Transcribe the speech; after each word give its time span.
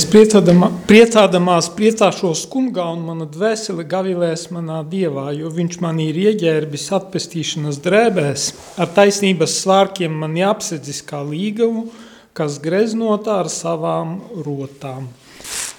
Es 0.00 0.06
priecādamā, 0.08 0.70
priecādamās 0.88 1.66
priecāšos 1.76 2.46
kungā 2.48 2.86
un 2.94 3.02
mana 3.04 3.26
dvēsele 3.28 3.84
gavilēs 3.84 4.46
manā 4.48 4.78
dievā, 4.88 5.26
jo 5.36 5.50
viņš 5.52 5.76
man 5.84 5.98
ir 6.00 6.16
ieģērbis 6.16 6.86
atpestīšanas 6.96 7.82
drēbēs, 7.84 8.46
ar 8.80 8.88
taisnības 8.96 9.58
svārkiem 9.60 10.16
man 10.22 10.38
jāapsedzis 10.40 11.02
kā 11.04 11.20
līgavu, 11.20 11.84
kas 12.32 12.56
greznotā 12.64 13.42
ar 13.42 13.52
savām 13.52 14.16
rotām. 14.40 15.10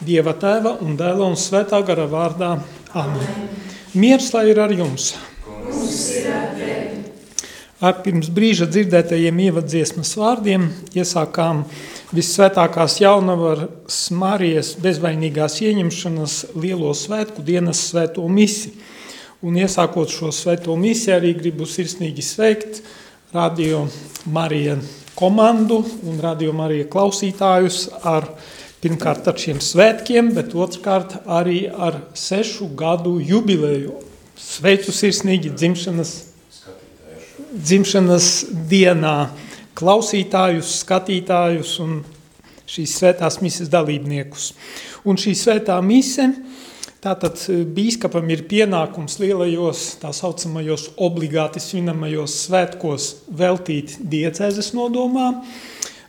Dieva 0.06 0.38
tēva 0.38 0.78
un 0.86 0.94
dēla 1.02 1.34
un 1.34 1.42
svētā 1.48 1.82
gara 1.90 2.06
vārdā. 2.06 2.54
Amen. 2.94 3.52
Miers 3.98 4.30
lai 4.38 4.52
ir 4.54 4.62
ar 4.62 4.78
jums. 4.78 5.16
Ar 7.82 7.96
pirms 8.06 8.28
brīža 8.30 8.68
dzirdētajiem 8.70 9.40
ievadziesmas 9.48 10.12
vārdiem 10.14 10.68
iesākām 10.94 11.64
vissvētākās 12.14 13.00
jaunavaras 13.02 13.98
Marijas 14.14 14.76
bezvainīgās 14.84 15.56
ieņemšanas 15.66 16.36
lielo 16.62 16.94
svētku 16.94 17.42
dienas 17.42 17.82
svēto 17.88 18.28
misi. 18.30 18.76
Un 19.42 19.58
iesākot 19.58 20.14
šo 20.14 20.30
svēto 20.30 20.78
misi 20.78 21.10
arī 21.10 21.34
gribu 21.34 21.66
sirsnīgi 21.66 22.22
sveikt 22.22 22.84
Radio 23.34 23.88
Marija 24.30 24.78
komandu 25.18 25.82
un 26.06 26.22
Radio 26.22 26.54
Marija 26.54 26.86
klausītājus 26.86 27.88
ar 28.06 28.30
pirmkārt 28.86 29.26
ar 29.26 29.42
šiem 29.42 29.58
svētkiem, 29.58 30.36
bet 30.38 30.54
otrkārt 30.54 31.24
arī 31.26 31.64
ar 31.66 32.04
sešu 32.14 32.70
gadu 32.78 33.18
jubileju. 33.18 33.98
Sveicu 34.38 34.94
sirsnīgi 34.94 35.58
dzimšanas, 35.58 36.20
dzimšanas 37.52 38.28
dienā 38.70 39.16
klausītājus, 39.78 40.80
skatītājus 40.86 41.76
un 41.84 42.00
šīs 42.72 42.96
svētās 43.02 43.40
mises 43.44 43.72
dalībniekus. 43.72 44.52
Un 45.08 45.20
šī 45.20 45.34
svētā 45.36 45.76
mise, 45.84 46.30
tātad 47.04 47.42
bīskapam 47.76 48.30
ir 48.32 48.46
pienākums 48.50 49.18
lielajos, 49.22 49.84
tā 50.02 50.14
saucamajos 50.16 50.92
obligāti 51.02 51.64
svinamajos 51.64 52.38
svētkos 52.46 53.10
veltīt 53.42 53.98
diecēzes 54.00 54.72
nodomām, 54.78 55.42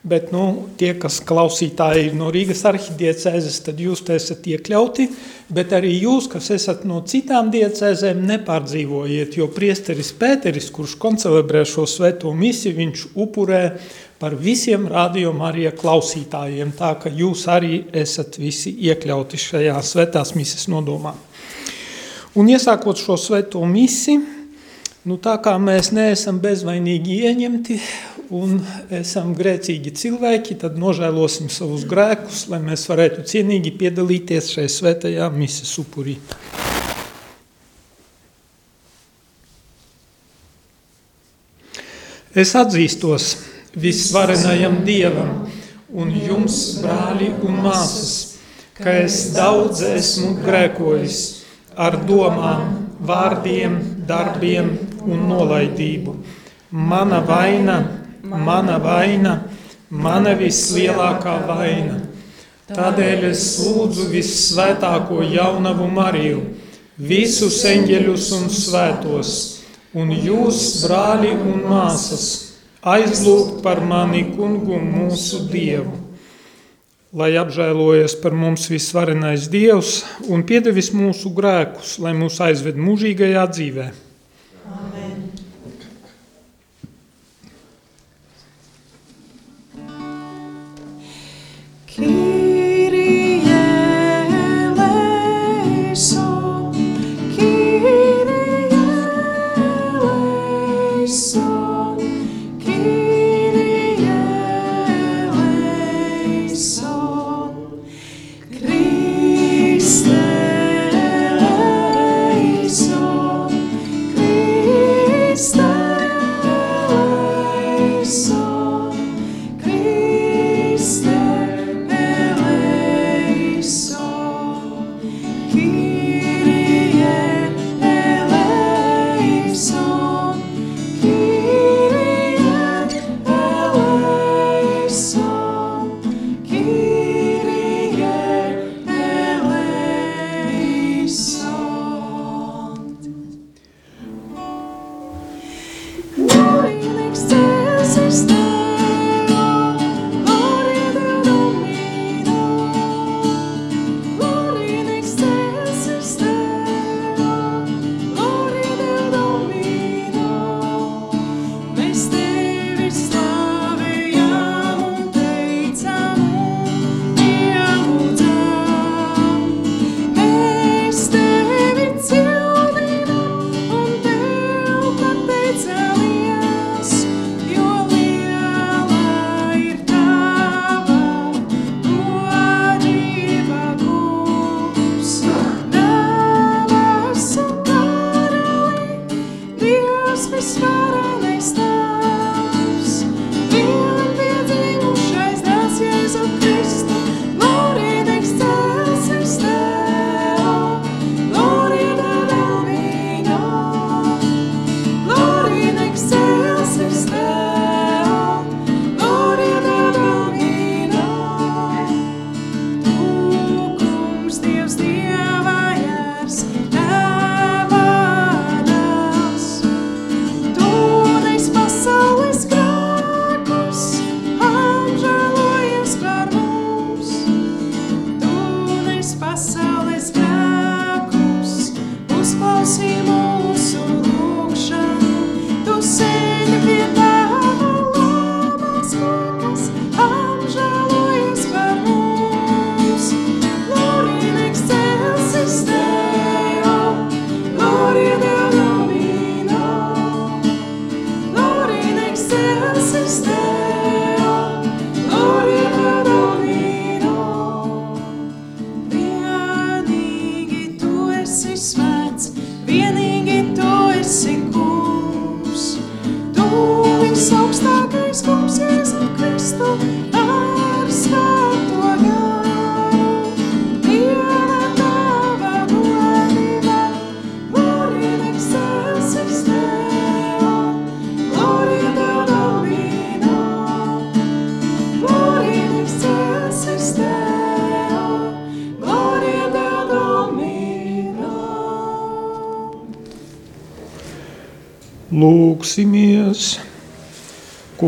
bet 0.03 0.33
nu, 0.35 0.69
tie, 0.79 0.93
kas 0.99 1.21
klausītāji 1.23 2.09
ir 2.09 2.15
no 2.19 2.33
Rīgas 2.35 2.65
arhidiecēzes, 2.67 3.61
tad 3.69 3.79
jūs 3.81 4.03
te 4.07 4.17
esat 4.19 4.47
iekļauti, 4.51 5.07
bet 5.55 5.75
arī 5.77 5.93
jūs, 6.03 6.27
kas 6.33 6.51
esat 6.57 6.83
no 6.89 7.01
citām 7.07 7.53
diecēzēm, 7.55 8.25
nepārdzīvojiet, 8.33 9.39
jo 9.39 9.47
priesteris 9.55 10.11
Pēteris, 10.19 10.73
kurš 10.75 10.97
koncelebrē 11.03 11.63
šo 11.69 11.87
svēto 11.87 12.35
misi, 12.35 12.75
viņš 12.75 13.07
upurē 13.15 13.63
par 14.23 14.35
visiem 14.39 14.89
rādījuma 14.91 15.49
arī 15.51 15.69
klausītājiem, 15.79 16.75
tā 16.79 16.95
ka 17.03 17.11
jūs 17.11 17.47
arī 17.51 17.85
esat 18.03 18.39
visi 18.43 18.75
iekļauti 18.91 19.39
šajā 19.39 19.79
svētās 19.87 20.35
mises 20.39 20.67
nodomā. 20.71 21.15
Un 22.39 22.49
iesākot 22.49 22.99
šo 22.99 23.19
svēto 23.21 23.63
misi, 23.69 24.17
nu 25.09 25.19
tā 25.19 25.35
kā 25.43 25.57
mēs 25.59 25.91
neesam 25.95 26.39
bezvainīgi 26.43 27.19
ieņemti 27.27 27.79
un 28.33 28.61
esam 28.95 29.35
grēcīgi 29.37 29.93
cilvēki, 29.99 30.57
tad 30.63 30.79
nožēlosim 30.81 31.51
savus 31.53 31.85
grēkus, 31.89 32.47
lai 32.53 32.63
mēs 32.65 32.87
varētu 32.89 33.27
cienīgi 33.29 33.75
piedalīties 33.81 34.53
šai 34.55 34.69
svētajā 34.73 35.29
mises 35.35 35.73
upurī. 35.83 36.17
Es 42.33 42.55
atzīstos 42.57 43.35
visvarenajam 43.77 44.79
Dievam 44.87 45.43
un 45.93 46.15
jums, 46.17 46.79
brāļi 46.81 47.29
un 47.45 47.59
māsas, 47.67 48.39
ka 48.79 48.95
es 49.03 49.35
daudz 49.35 49.83
esmu 49.85 50.39
grēkojis 50.41 51.19
ar 51.77 51.99
domām, 52.09 52.89
vārdiem, 53.05 53.77
darbiem 54.09 54.73
un 55.07 55.27
nolaidību. 55.31 56.17
Mana 56.73 57.21
vaina 57.27 57.81
mana 58.23 58.79
vaina, 58.79 59.37
mana 59.91 60.35
vislielākā 60.39 61.37
vaina. 61.47 61.99
Tādēļ 62.73 63.27
es 63.29 63.43
lūdzu 63.61 64.07
vissvētāko 64.13 65.21
jaunavu 65.27 65.89
Mariju, 65.93 66.45
visus 66.97 67.59
eņģeļus 67.69 68.29
un 68.39 68.47
svētos, 68.53 69.33
un 69.99 70.13
jūs, 70.15 70.63
brāļi 70.87 71.35
un 71.37 71.67
māsas, 71.69 72.29
aizlūgt 72.81 73.61
par 73.65 73.83
mani 73.85 74.25
kungu 74.33 74.79
mūsu 74.81 75.45
Dievu. 75.51 75.99
Lai 77.13 77.35
apžēlojas 77.37 78.15
par 78.23 78.33
mums 78.33 78.71
visvarenais 78.73 79.51
Dievs 79.53 79.99
un 80.33 80.47
piedevis 80.49 80.95
mūsu 80.97 81.35
grēkus, 81.37 81.99
lai 82.01 82.15
mūs 82.17 82.39
aizved 82.41 82.79
mūžīgajā 82.81 83.45
dzīvēm. 83.53 84.12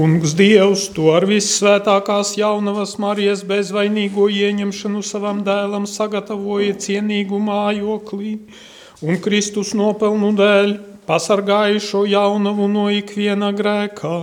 Kungs 0.04 0.34
Dievs, 0.36 0.82
tu 0.92 1.06
ar 1.16 1.24
vissvētākās 1.24 2.34
jaunavas 2.36 2.90
Marijas 3.00 3.40
bezvainīgo 3.48 4.26
ieņemšanu 4.28 5.00
savam 5.00 5.38
dēlam 5.46 5.86
sagatavoja 5.88 6.74
cienīgu 6.84 7.38
mājoklī, 7.40 8.34
un 9.00 9.16
Kristus 9.24 9.70
nopelnu 9.72 10.34
dēļ 10.36 10.74
pasargāja 11.08 11.80
šo 11.80 12.02
jaunavu 12.04 12.68
no 12.68 12.84
ikviena 12.92 13.48
grēkā. 13.56 14.18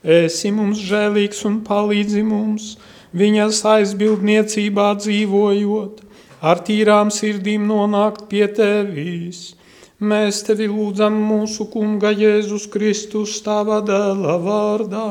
Esi 0.00 0.54
mums 0.56 0.80
žēlīgs 0.88 1.44
un 1.50 1.60
palīdzi 1.68 2.24
mums, 2.24 2.72
viņas 3.12 3.60
aizbildniecībā 3.74 4.88
dzīvojot, 5.04 6.00
ar 6.40 6.64
tīrām 6.64 7.12
sirdīm 7.12 7.68
nonākt 7.68 8.24
pie 8.32 8.46
tevis. 8.48 9.50
Mēs 10.00 10.38
tevi 10.46 10.64
lūdzam 10.64 11.12
mūsu 11.28 11.66
kunga 11.68 12.08
Jēzus 12.16 12.62
Kristus 12.72 13.34
tava 13.44 13.82
dēla 13.84 14.38
vārdā, 14.40 15.08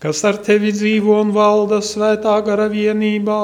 kas 0.00 0.22
ar 0.24 0.38
tevi 0.46 0.72
dzīvo 0.72 1.18
un 1.26 1.34
valda 1.36 1.82
svētā 1.84 2.38
gara 2.46 2.70
vienībā, 2.72 3.42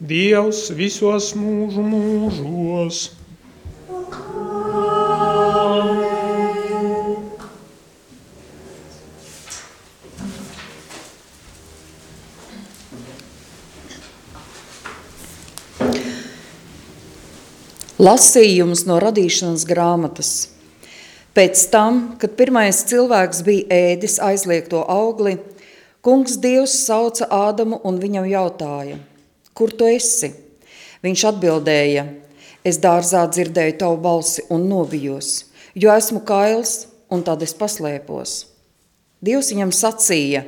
Dievs 0.00 0.70
visos 0.76 1.34
mūžu 1.36 1.84
mūžos. 1.84 3.02
Lasījums 18.06 18.84
no 18.86 19.00
radīšanas 19.02 19.64
grāmatas. 19.66 20.28
Pēc 21.34 21.62
tam, 21.72 21.96
kad 22.20 22.36
pirmais 22.38 22.84
cilvēks 22.86 23.40
bija 23.42 23.78
ēdis 23.90 24.20
aizliegto 24.22 24.84
augli, 24.92 25.32
kungs 26.06 26.36
Dievs 26.38 26.76
sauca 26.84 27.26
Ādamu 27.34 27.80
un 27.88 27.98
viņam 27.98 28.28
jautāja, 28.30 29.00
kur 29.58 29.74
tu 29.74 29.88
esi? 29.90 30.30
Viņš 31.02 31.24
atbildēja, 31.32 32.04
es 32.62 32.78
dārzā 32.84 33.24
dzirdēju 33.32 33.78
tavu 33.80 33.98
balsi 34.04 34.46
un 34.54 34.68
novijos, 34.70 35.32
jo 35.74 35.90
esmu 35.90 36.22
kails 36.28 36.76
un 37.10 37.26
tad 37.26 37.42
es 37.42 37.56
paslēpos. 37.58 38.36
Dievs 39.18 39.50
viņam 39.50 39.74
sacīja, 39.74 40.44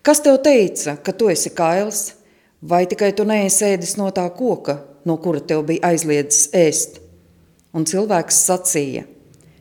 kas 0.00 0.24
tev 0.24 0.40
teica, 0.48 0.96
ka 0.96 1.12
tu 1.12 1.28
esi 1.34 1.52
kails, 1.52 2.14
vai 2.62 2.86
tikai 2.88 3.12
tu 3.12 3.28
neesi 3.28 3.68
ēdis 3.74 3.98
no 4.00 4.08
tā 4.16 4.30
koka, 4.32 4.80
no 5.04 5.20
kura 5.20 5.44
tev 5.44 5.66
bija 5.68 5.92
aizliedzis 5.92 6.48
ēst. 6.56 7.01
Un 7.72 7.86
cilvēks 7.88 8.36
sacīja, 8.44 9.06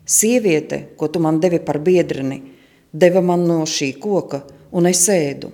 sieviete, 0.03 0.81
ko 0.99 1.07
tu 1.07 1.21
man 1.23 1.39
devi 1.39 1.61
par 1.63 1.79
biedrini, 1.79 2.41
deva 2.91 3.21
man 3.23 3.45
no 3.47 3.61
šī 3.63 3.93
koka, 4.03 4.41
un 4.75 4.89
es 4.89 5.05
ēdu. 5.07 5.53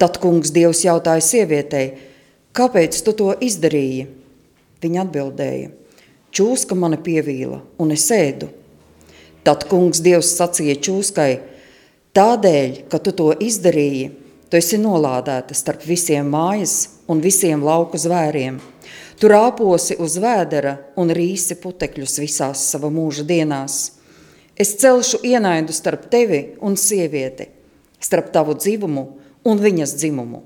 Tad 0.00 0.16
kungs 0.22 0.52
Dievs 0.54 0.80
jautāja 0.86 1.20
sievietei, 1.22 1.92
kāpēc 2.56 2.96
tu 3.04 3.12
to 3.12 3.28
izdarīji? 3.36 4.08
Viņa 4.80 5.04
atbildēja, 5.04 5.70
čūska 6.32 6.76
mani 6.76 6.98
pievīla, 7.04 7.60
un 7.80 7.92
es 7.92 8.08
ēdu. 8.12 8.48
Tad 9.44 9.68
kungs 9.68 10.00
Dievs 10.04 10.32
sacīja 10.38 10.80
čūskai, 10.88 11.30
tādēļ, 12.16 12.84
ka 12.88 13.00
tu 13.04 13.12
to 13.12 13.32
izdarīji, 13.36 14.08
tu 14.48 14.56
esi 14.56 14.80
nolādēta 14.80 15.52
starp 15.52 15.84
visiem 15.84 16.32
mājas 16.32 16.94
un 17.12 17.20
visiem 17.20 17.60
lauku 17.60 18.00
zvēriem– 18.00 18.62
Tu 19.20 19.30
rāposi 19.30 19.96
uz 20.02 20.16
vēdera 20.18 20.74
un 21.00 21.12
rīsi 21.14 21.56
putekļus 21.62 22.18
visās 22.22 22.64
sava 22.70 22.90
mūža 22.90 23.24
dienās. 23.28 23.76
Es 24.58 24.74
celšu 24.78 25.20
ienaidu 25.26 25.74
starp 25.74 26.08
tevi 26.10 26.40
un 26.62 26.76
sievieti, 26.78 27.48
starp 28.02 28.30
tavu 28.34 28.54
dzimumu 28.58 29.04
un 29.50 29.62
viņas 29.62 29.96
dzimumu. 29.98 30.42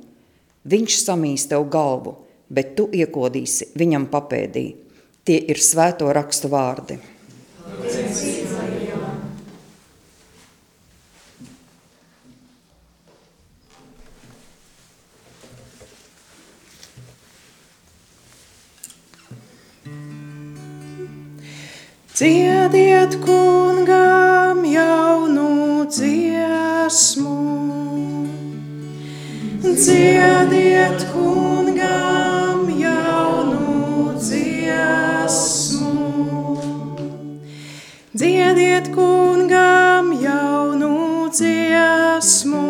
Viņš 0.68 0.98
samīs 1.04 1.46
tev 1.48 1.68
galvu, 1.72 2.16
bet 2.48 2.74
tu 2.76 2.88
iekodīsi 2.92 3.72
viņam 3.78 4.08
papēdī. 4.12 4.66
Tie 5.24 5.38
ir 5.52 5.60
svēto 5.60 6.08
rakstu 6.12 6.52
vārdi. 6.52 7.00
Dziediet 22.18 23.14
kungam 23.22 24.64
jaunu 24.64 25.86
dziesmu, 25.86 27.38
dziediet 29.62 31.00
kungam 31.14 32.66
jaunu 32.74 34.18
dziesmu, 34.18 35.94
dziediet 38.14 38.86
kungam 38.90 40.10
jaunu 40.18 41.30
dziesmu, 41.30 42.66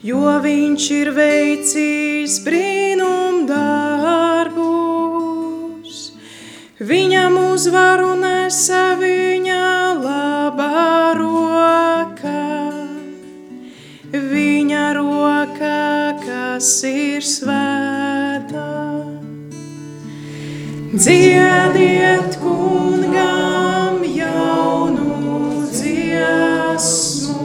jo 0.00 0.24
viņš 0.48 0.84
ir 1.02 1.08
veicis 1.20 2.40
brīnum 2.40 3.44
darbus. 3.52 4.96
Viņam 6.80 7.45
uzvaru 7.56 8.10
nesa 8.20 8.98
viņa 9.00 9.60
labā 9.96 11.16
roka, 11.16 12.42
viņa 14.12 14.82
roka, 14.98 15.78
kas 16.20 16.68
ir 16.84 17.24
svētā. 17.24 18.66
Dziediet 20.92 22.36
kungam 22.42 24.04
jaunu 24.04 25.64
dziesmu. 25.72 27.40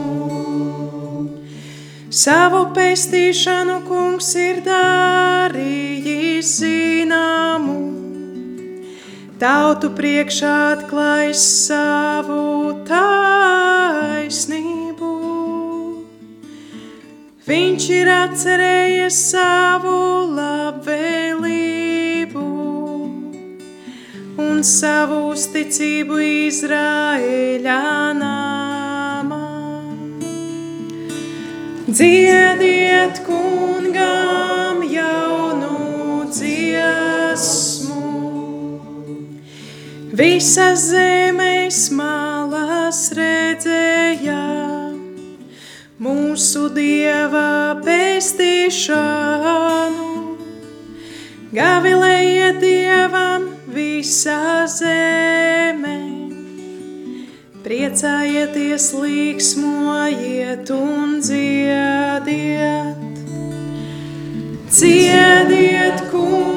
Savu 2.24 2.62
pestīšanu 2.76 3.80
kungs 3.88 4.34
ir 4.36 4.60
darījis 4.68 6.52
zināmu. 6.60 7.91
Tautu 9.42 9.88
priekšā 9.90 10.50
atklājis 10.70 11.40
savu 11.66 12.78
taisnību. 12.86 14.28
Viņš 17.48 17.86
ir 17.96 18.10
atcerējies 18.14 19.18
savu 19.32 19.96
labvēlību 20.36 21.58
un 24.46 24.62
savu 24.62 25.18
uzticību 25.32 26.22
Izraēļa 26.46 27.82
namā. 28.22 29.42
Dziediet 31.90 33.24
kungam 33.26 34.61
Visas 40.12 40.90
zemes 40.92 41.86
malas 41.96 42.98
redzēja 43.16 44.42
mūsu 46.04 46.68
dieva 46.76 47.80
pestīšanu. 47.80 50.10
Gavilējiet 51.56 52.60
dievam 52.60 53.48
visā 53.72 54.68
zemē, 54.68 55.96
priecājieties, 57.64 58.92
līksmojiet 58.92 60.76
un 60.76 61.20
dziediet. 61.24 63.00
Dziediet 64.68 66.04
kungam 66.12 66.51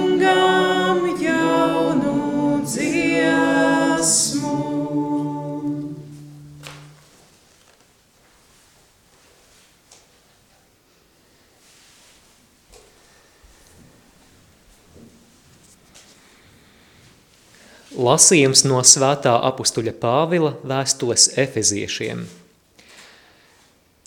Lasījums 17.96 18.66
no 18.68 18.82
svētā 18.84 19.32
apustuļa 19.48 19.94
Pāvila 20.02 20.50
vēstules 20.68 21.30
efeziešiem. 21.40 22.26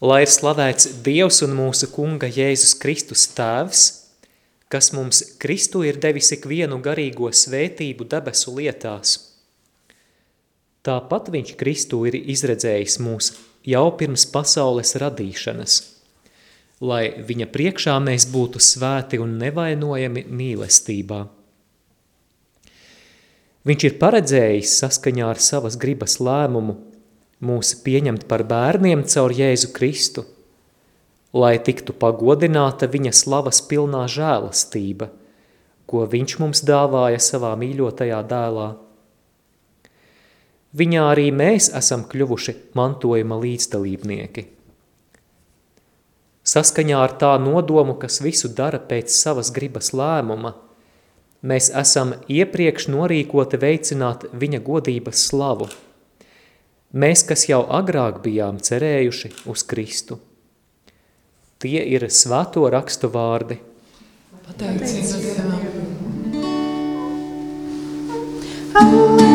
Lai 0.04 0.18
ir 0.26 0.28
slavēts 0.28 0.90
Dievs 1.06 1.40
un 1.46 1.54
mūsu 1.56 1.88
kunga 1.94 2.28
Jēzus 2.28 2.74
Kristus 2.82 3.24
tēvs, 3.32 3.84
kas 4.68 4.92
mums 4.92 5.22
Kristu 5.40 5.86
ir 5.88 5.96
devis 6.02 6.28
ikvienu 6.36 6.76
garīgo 6.84 7.30
svētību 7.32 8.04
debesu 8.12 8.52
lietās. 8.58 9.14
Tāpat 10.84 11.32
viņš 11.32 11.54
Kristu 11.56 12.02
ir 12.10 12.20
izredzējis 12.20 12.98
mūs 13.00 13.32
jau 13.64 13.86
pirms 13.96 14.28
pasaules 14.28 14.92
radīšanas, 15.00 15.80
lai 16.84 17.02
viņa 17.24 17.48
priekšā 17.56 17.96
mēs 18.04 18.28
būtu 18.36 18.60
svēti 18.60 19.16
un 19.16 19.38
nevainojami 19.40 20.28
mīlestībā. 20.28 21.24
Viņš 23.66 23.84
ir 23.88 23.96
paredzējis 23.98 24.76
saskaņā 24.78 25.30
ar 25.32 25.40
savas 25.42 25.76
gribas 25.80 26.18
lēmumu 26.22 26.76
mūs 27.42 27.74
pieņemt 27.82 28.26
par 28.30 28.44
bērniem 28.46 29.02
caur 29.10 29.34
Jēzu 29.34 29.72
Kristu, 29.74 30.24
lai 31.34 31.56
tiktu 31.62 31.94
pagodināta 31.94 32.88
viņa 32.90 33.12
slavas 33.14 33.60
pilnā 33.66 34.04
žēlastība, 34.10 35.10
ko 35.90 36.04
viņš 36.06 36.36
mums 36.42 36.62
dāvāja 36.66 37.18
savā 37.22 37.54
mīļotajā 37.58 38.20
dēlā. 38.30 38.68
Viņā 40.78 41.02
arī 41.14 41.30
mēs 41.32 41.70
esam 41.74 42.04
kļuvuši 42.06 42.54
mantojuma 42.78 43.38
līdzdalībnieki. 43.42 44.46
Saskaņā 46.48 47.02
ar 47.04 47.14
tā 47.20 47.34
nodomu, 47.42 47.98
kas 48.00 48.22
visu 48.24 48.52
dara 48.54 48.78
pēc 48.78 49.12
savas 49.12 49.50
gribas 49.52 49.90
lēmuma– 49.96 50.54
Mēs 51.46 51.68
esam 51.70 52.16
iepriekš 52.26 52.88
norīkoti 52.90 53.60
veicināt 53.62 54.24
viņa 54.34 54.58
godības 54.66 55.26
slavu. 55.30 55.68
Mēs, 56.98 57.22
kas 57.28 57.46
jau 57.46 57.60
agrāk 57.78 58.18
bijām 58.24 58.58
cerējuši 58.58 59.30
uz 59.46 59.62
Kristu. 59.68 60.18
Tie 61.62 61.78
ir 61.84 62.08
svēto 62.10 62.66
rakstu 62.70 63.12
vārdi. 63.14 63.60
Pateicība 64.48 65.22
Dievam. 65.22 65.98
Alleluja! 68.78 69.27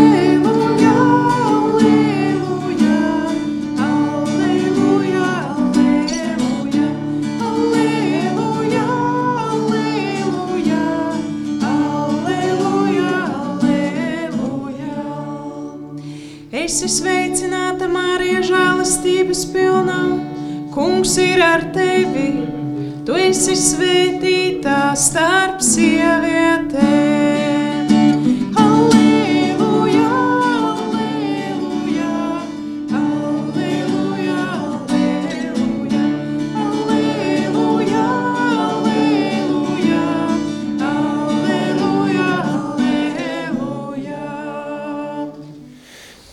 Esi 16.73 16.87
sveicināta, 16.89 17.85
Marija, 17.85 18.39
žēlastības 18.47 19.43
pilnā. 19.53 19.99
Kungs 20.73 21.13
ir 21.21 21.43
ar 21.45 21.67
tevi, 21.75 22.31
tu 23.05 23.13
esi 23.27 23.53
svētītā 23.59 24.81
starp 24.97 25.61
sievietēm. 25.61 27.42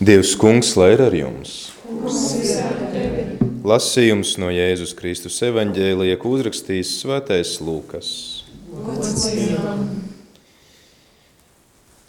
Dievs 0.01 0.31
kungs, 0.33 0.71
lai 0.73 0.95
ir 0.95 1.01
ar 1.05 1.13
jums! 1.13 1.51
Lasījums 3.61 4.31
no 4.41 4.47
Jēzus 4.49 4.95
Kristus 4.97 5.35
evaņģēlija, 5.45 6.15
ko 6.17 6.31
uzrakstījis 6.39 6.93
svētais 7.03 7.51
Lūkas. 7.61 8.07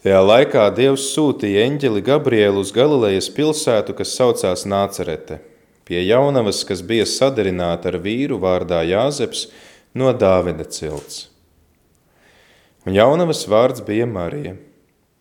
Tajā 0.01 0.23
laikā 0.25 0.63
Dievs 0.73 1.05
sūtīja 1.13 1.67
eņģeli 1.67 2.01
Gabrielu 2.07 2.63
uz 2.65 2.73
Galilejas 2.73 3.29
pilsētu, 3.37 3.93
kas 3.99 4.15
saucās 4.17 4.65
Nācerete, 4.65 5.43
pie 5.85 6.01
jaunavas, 6.01 6.63
kas 6.65 6.81
bija 6.81 7.05
sadarināta 7.05 7.91
ar 7.93 7.99
vīru 8.01 8.39
vārdā 8.41 8.79
Jāzeps 8.89 9.51
no 9.93 10.15
Dāvida 10.17 10.65
cilts. 10.65 11.27
Un 12.89 12.97
jaunavas 12.97 13.45
vārds 13.53 13.85
bija 13.85 14.09
Marija, 14.09 14.57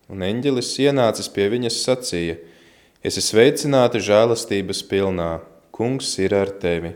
un 0.08 0.24
eņģelis 0.24 0.72
ienācis 0.86 1.28
pie 1.36 1.50
viņas 1.52 1.82
sacīja– 1.84 2.38
Esi 3.02 3.18
sveicināta 3.18 3.98
žēlastības 3.98 4.84
pilnā, 4.86 5.40
kungs 5.74 6.12
ir 6.22 6.36
ar 6.38 6.52
tevi. 6.62 6.92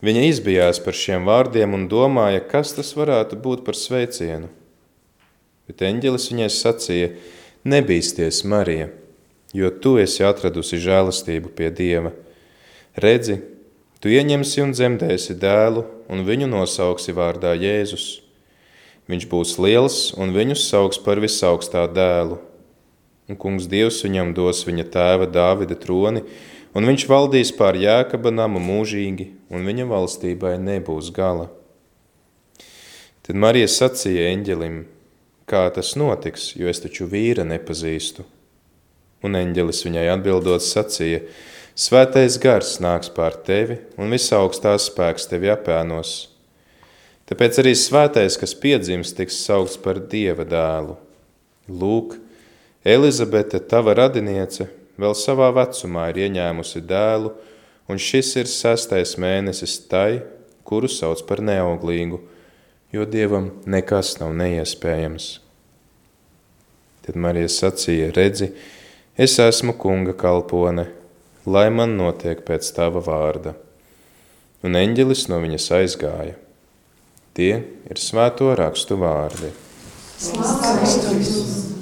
Viņa 0.00 0.22
izbijās 0.30 0.80
par 0.80 0.96
šiem 0.96 1.26
vārdiem 1.28 1.74
un 1.76 1.84
domāja, 1.92 2.40
kas 2.40 2.72
tas 2.72 2.94
varētu 2.96 3.36
būt 3.44 3.66
par 3.66 3.76
sveicienu. 3.76 4.48
Bet 5.68 5.84
eņģelis 5.84 6.30
viņai 6.32 6.48
sacīja, 6.54 7.10
nebīsties, 7.68 8.40
Marija, 8.48 8.88
jo 9.52 9.68
tu 9.76 9.98
esi 10.00 10.24
atradusi 10.24 10.80
žēlastību 10.80 11.52
pie 11.52 11.68
Dieva. 11.68 12.16
Redzi, 12.96 13.42
tu 14.00 14.08
ieņemsi 14.08 14.64
un 14.64 14.72
dzemdēsi 14.72 15.36
dēlu, 15.36 15.84
un 16.08 16.24
viņu 16.24 16.48
nosauksi 16.48 17.12
vārdā 17.12 17.52
Jēzus. 17.60 18.22
Viņš 19.04 19.28
būs 19.28 19.58
liels, 19.60 20.04
un 20.16 20.32
viņu 20.32 20.56
sauks 20.56 20.96
par 21.04 21.20
visaugstā 21.20 21.84
dēlu 21.92 22.40
un 23.28 23.36
kungs 23.36 23.68
Dievs 23.68 24.00
viņam 24.04 24.32
dos 24.36 24.64
viņa 24.66 24.86
tēva 24.92 25.28
Dāvida 25.30 25.76
troni, 25.78 26.24
un 26.74 26.88
viņš 26.88 27.04
valdīs 27.10 27.52
pār 27.56 27.76
Jēkaba 27.78 28.32
namu 28.32 28.62
mūžīgi, 28.64 29.28
un 29.52 29.68
viņa 29.68 29.88
valstībai 29.90 30.56
nebūs 30.62 31.12
gala. 31.14 31.48
Tad 33.28 33.36
Marija 33.36 33.68
sacīja 33.68 34.30
eņģelim, 34.32 34.80
kā 35.48 35.66
tas 35.76 35.92
notiks, 36.00 36.54
jo 36.56 36.68
es 36.70 36.80
taču 36.80 37.04
vīra 37.08 37.44
nepazīstu. 37.44 38.24
Un 39.24 39.36
eņģelis 39.36 39.82
viņai 39.84 40.06
atbildot 40.14 40.64
sacīja, 40.64 41.24
svētais 41.76 42.38
gars 42.40 42.78
nāks 42.80 43.10
pār 43.12 43.36
tevi, 43.44 43.80
un 44.00 44.14
visaugstās 44.14 44.88
spēks 44.88 45.28
tevi 45.28 45.50
apēnos. 45.52 46.14
Tāpēc 47.28 47.58
arī 47.60 47.74
svētais, 47.76 48.38
kas 48.40 48.54
piedzims, 48.56 49.12
tiks 49.12 49.42
saukts 49.44 49.76
par 49.84 50.00
Dieva 50.00 50.46
dēlu. 50.48 50.96
Lūk, 51.68 52.16
Elizabete, 52.86 53.58
tava 53.58 53.94
radiniece, 53.98 54.68
vēl 54.98 55.14
savā 55.18 55.48
vecumā 55.56 56.08
ir 56.12 56.22
ieņēmusi 56.28 56.82
dēlu, 56.86 57.32
un 57.90 57.98
šis 57.98 58.34
ir 58.38 58.50
sestais 58.50 59.16
mēnesis 59.18 59.80
tai, 59.90 60.22
kuru 60.68 60.90
sauc 60.92 61.24
par 61.26 61.42
neauglīgu, 61.42 62.20
jo 62.94 63.04
Dievam 63.08 63.50
nekas 63.66 64.16
nav 64.20 64.34
neiespējams. 64.38 65.28
Tad 67.06 67.16
Marija 67.16 67.48
sacīja, 67.50 68.12
redzi, 68.14 68.52
es 69.16 69.38
esmu 69.42 69.74
kunga 69.80 70.14
kalpone, 70.14 70.86
lai 71.48 71.66
man 71.72 71.96
notiek 71.98 72.44
pēc 72.46 72.68
tava 72.76 73.02
vārda. 73.04 73.56
Un 74.62 74.76
eņģelis 74.78 75.24
no 75.32 75.40
viņas 75.42 75.70
aizgāja. 75.78 76.36
Tie 77.38 77.54
ir 77.62 78.02
svēto 78.02 78.50
rakstu 78.58 78.98
vārdi. 79.00 79.54
Slavēs! 80.18 81.77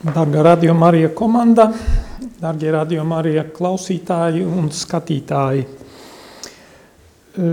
Dargā 0.00 0.40
radio 0.40 0.72
Marija 0.72 1.10
komanda, 1.12 1.66
dargie 2.40 2.70
radio 2.72 3.02
Marija 3.04 3.42
klausītāji 3.52 4.46
un 4.48 4.70
skatītāji. 4.72 5.66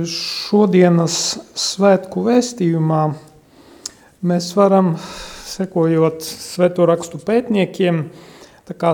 Šodienas 0.07 1.17
svētku 1.59 2.21
vēstījumā 2.23 3.01
mēs 4.31 4.47
varam, 4.55 4.93
sekojot 5.43 6.23
svēto 6.23 6.85
rakstu 6.87 7.19
pētniekiem, 7.19 7.99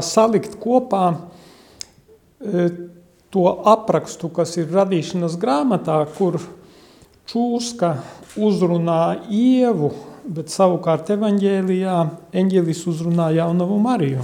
salikt 0.01 0.57
kopā 0.63 1.03
e, 1.13 2.65
to 3.29 3.45
aprakstu, 3.69 4.31
kas 4.33 4.55
ir 4.57 4.73
radīšanas 4.73 5.37
grāmatā, 5.37 5.99
kur 6.17 6.39
Čūska 7.29 7.93
uzrunā 8.33 9.29
Ievu 9.29 9.91
bet 10.23 10.51
savukārt 10.53 11.11
evaņģēlijā 11.15 11.97
eņģelis 12.39 12.85
uzrunā 12.89 13.29
jaunavu 13.35 13.79
Mariju. 13.83 14.23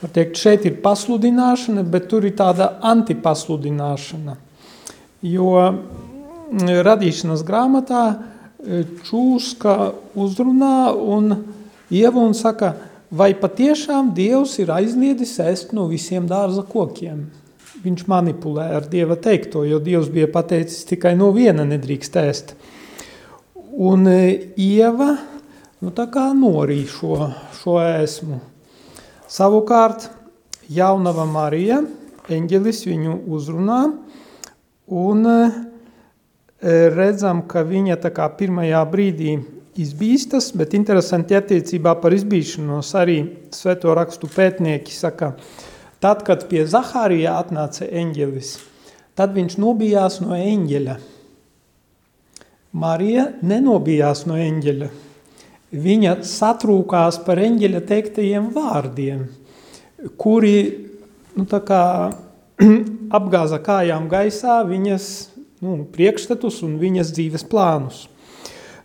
Var 0.00 0.12
teikt, 0.14 0.38
šeit 0.40 0.64
ir 0.68 0.78
pasludināšana, 0.80 1.84
bet 1.84 2.08
tur 2.08 2.24
ir 2.24 2.36
tāda 2.36 2.70
antipasludināšana. 2.88 4.36
Jo 5.28 5.50
mm, 5.60 6.70
radīšanas 6.86 7.44
grāmatā 7.44 8.04
e, 8.12 8.84
čūska 9.04 9.74
uzrunā 10.16 10.92
un 10.96 11.34
ieva 11.92 12.22
un 12.22 12.32
saka, 12.36 12.74
vai 13.10 13.34
patiešām 13.36 14.14
Dievs 14.16 14.56
ir 14.62 14.72
aizliedis 14.72 15.36
ēst 15.42 15.74
no 15.76 15.84
visiem 15.90 16.28
dārza 16.30 16.64
kokiem. 16.64 17.26
Viņš 17.84 18.06
manipulē 18.08 18.70
ar 18.76 18.88
Dieva 18.88 19.16
teikto, 19.20 19.66
jo 19.68 19.80
Dievs 19.84 20.08
bija 20.12 20.28
pateicis 20.32 20.86
tikai 20.88 21.12
no 21.16 21.30
viena 21.36 21.66
nedrīkst 21.68 22.16
ēst. 22.20 22.54
Un 23.70 24.06
Ieva 24.58 25.10
nu, 25.80 25.90
tā 25.94 26.06
kā 26.10 26.30
norī 26.36 26.82
šo, 26.90 27.30
šo 27.60 27.78
ēsmu. 27.82 28.40
Savukārt 29.30 30.08
jaunava 30.70 31.24
Marija, 31.28 31.80
eņģelis 32.30 32.84
viņu 32.88 33.16
uzrunā, 33.30 33.80
un 34.90 35.28
redzam, 36.96 37.44
ka 37.48 37.62
viņa 37.66 38.00
tā 38.02 38.10
kā 38.14 38.26
pirmajā 38.36 38.82
brīdī 38.90 39.38
izbīstas, 39.80 40.50
bet 40.56 40.74
interesanti 40.76 41.38
attiecībā 41.38 41.94
par 42.02 42.14
izbīšanos 42.16 42.90
arī 42.98 43.20
svēto 43.54 43.94
rakstu 43.96 44.28
pētnieki 44.30 44.92
saka, 44.92 45.32
tad, 46.02 46.24
kad 46.26 46.44
pie 46.50 46.66
Zahārijā 46.68 47.38
atnāca 47.40 47.86
eņģelis, 47.86 48.52
tad 49.16 49.32
viņš 49.38 49.56
nobijās 49.62 50.20
no 50.24 50.36
eņģeļa. 50.36 50.98
Marija 52.70 53.26
nenobijās 53.42 54.24
no 54.30 54.36
eņģeļa. 54.38 54.88
Viņa 55.70 56.12
satrūkās 56.26 57.20
par 57.26 57.40
eņģeļa 57.42 57.80
teiktajiem 57.86 58.48
vārdiem, 58.54 59.24
kuri 60.18 60.54
nu, 61.34 61.46
kā, 61.46 61.84
apgāza 63.18 63.58
kājām 63.62 64.06
gaisā 64.10 64.60
viņas 64.66 65.06
nu, 65.62 65.84
priekšstatus 65.94 66.60
un 66.66 66.78
viņas 66.80 67.10
dzīves 67.16 67.46
plānus. 67.50 68.04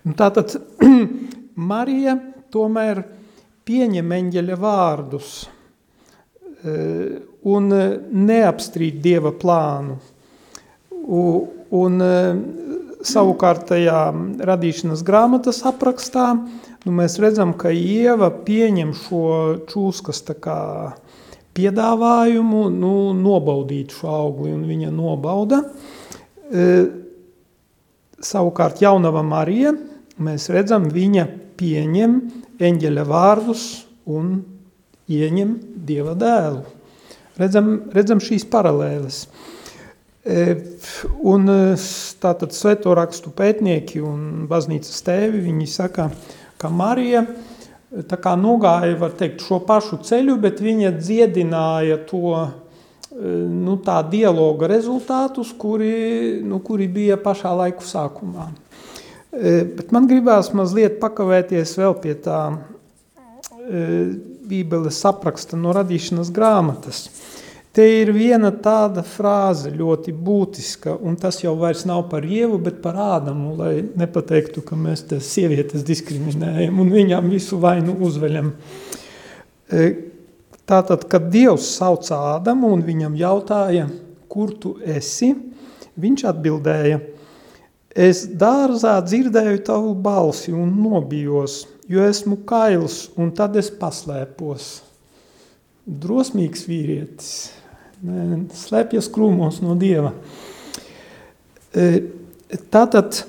Un 0.05 0.13
nu, 0.13 0.17
tātad 0.17 0.57
Marija 1.71 2.17
tomēr 2.53 3.03
pieņem 3.65 4.17
eņģeļa 4.17 4.57
vārdus 4.61 5.31
e, 5.45 6.75
un 7.53 7.69
neapstrīd 8.25 9.01
Dieva 9.01 9.33
plānu. 9.33 9.97
Un 11.75 12.01
e, 13.05 13.11
savukārtajā 13.13 14.01
radīšanas 14.49 15.05
grāmatas 15.05 15.61
aprakstā 15.69 16.27
nu, 16.35 16.91
mēs 16.91 17.19
redzam, 17.23 17.53
ka 17.57 17.71
Ieva 17.71 18.31
pieņem 18.45 18.93
šo 18.97 19.25
čūskas 19.69 20.23
piedāvājumu 21.55 22.67
nu, 22.73 22.93
nobaudīt 23.15 23.95
šo 23.95 24.11
augli, 24.11 24.51
un 24.57 24.65
viņa 24.67 24.91
nobauda. 24.91 25.63
E, 26.51 26.69
savukārt 28.19 28.81
jaunava 28.83 29.23
Marija– 29.23 29.75
mēs 30.21 30.47
redzam, 30.53 30.87
viņa 30.91 31.25
pieņem 31.59 32.15
eņģeļa 32.63 33.03
vārdus 33.07 33.65
un 34.07 34.37
ieņem 35.11 35.55
Dieva 35.85 36.15
dēlu. 36.17 36.63
Redzam, 37.39 37.71
redzam 37.93 38.21
šīs 38.23 38.47
paralēles. 38.47 39.25
E, 40.25 40.45
un 41.21 41.49
e, 41.51 41.57
tātad 42.21 42.53
sveto 42.55 42.95
rakstu 42.97 43.29
pētnieki 43.35 44.01
un 44.01 44.47
baznīcas 44.49 45.03
tēvi, 45.05 45.43
viņi 45.45 45.67
saka, 45.69 46.09
ka 46.57 46.71
Marija 46.73 47.27
tā 48.09 48.17
kā 48.19 48.35
nogāja, 48.39 48.97
var 48.99 49.15
teikt, 49.15 49.43
šo 49.45 49.61
pašu 49.67 50.01
ceļu, 50.03 50.35
bet 50.41 50.59
viņa 50.63 50.91
dziedināja 50.97 51.99
to, 52.09 52.41
e, 52.41 53.31
nu, 53.47 53.77
tā 53.85 54.01
dialoga 54.09 54.69
rezultātus, 54.71 55.53
kuri, 55.57 56.41
nu, 56.43 56.59
kuri 56.65 56.89
bija 56.91 57.19
pašā 57.21 57.53
laiku 57.55 57.85
sākumā. 57.87 58.49
E, 59.31 59.61
bet 59.77 59.93
man 59.95 60.09
gribās 60.11 60.51
mazliet 60.55 60.99
pakavēties 61.03 61.77
vēl 61.79 61.97
pie 62.03 62.17
tā 62.25 62.41
e, 62.51 63.85
Bībeles 64.45 64.99
apraksta 65.09 65.57
no 65.57 65.71
radīšanas 65.73 66.29
grāmatas. 66.33 67.07
Te 67.75 67.83
ir 67.99 68.13
viena 68.15 68.53
tāda 68.63 69.01
frāze 69.03 69.71
ļoti 69.73 70.13
būtiska, 70.15 70.93
un 71.03 71.17
tas 71.19 71.41
jau 71.41 71.57
vairs 71.59 71.83
nav 71.87 72.05
par 72.11 72.23
Ievu, 72.23 72.57
bet 72.63 72.77
par 72.83 72.95
Ādamu, 72.95 73.51
lai 73.59 73.73
nepateiktu, 73.99 74.63
ka 74.63 74.77
mēs 74.79 75.03
te 75.09 75.19
sievietes 75.19 75.83
diskriminējam 75.87 76.79
un 76.79 76.93
viņām 76.93 77.27
visu 77.33 77.59
vainu 77.59 77.97
uzveļam. 78.07 78.53
E, 79.67 79.89
tātad, 80.63 81.03
kad 81.11 81.27
Dievs 81.33 81.67
sauca 81.75 82.21
Ādamu 82.37 82.71
un 82.77 82.85
viņam 82.87 83.19
jautāja, 83.19 83.89
kur 84.31 84.55
tu 84.55 84.77
esi, 84.95 85.33
viņš 85.99 86.25
atbildēja– 86.31 87.01
Es 87.95 88.25
dārzā 88.27 88.97
dzirdēju 89.07 89.61
tavu 89.63 89.93
balsi 90.03 90.51
un 90.51 90.73
nobijos, 90.83 91.61
jo 91.87 92.03
esmu 92.03 92.41
kails, 92.43 93.05
un 93.15 93.29
tad 93.31 93.55
es 93.55 93.69
paslēpos. 93.71 94.65
Drosmīgs 95.87 96.65
vīrietis, 96.67 97.29
slēpjas 98.55 99.09
krūmos 99.13 99.61
no 99.63 99.75
Dieva. 99.79 100.13
E, 101.75 101.87
tātad, 102.73 103.23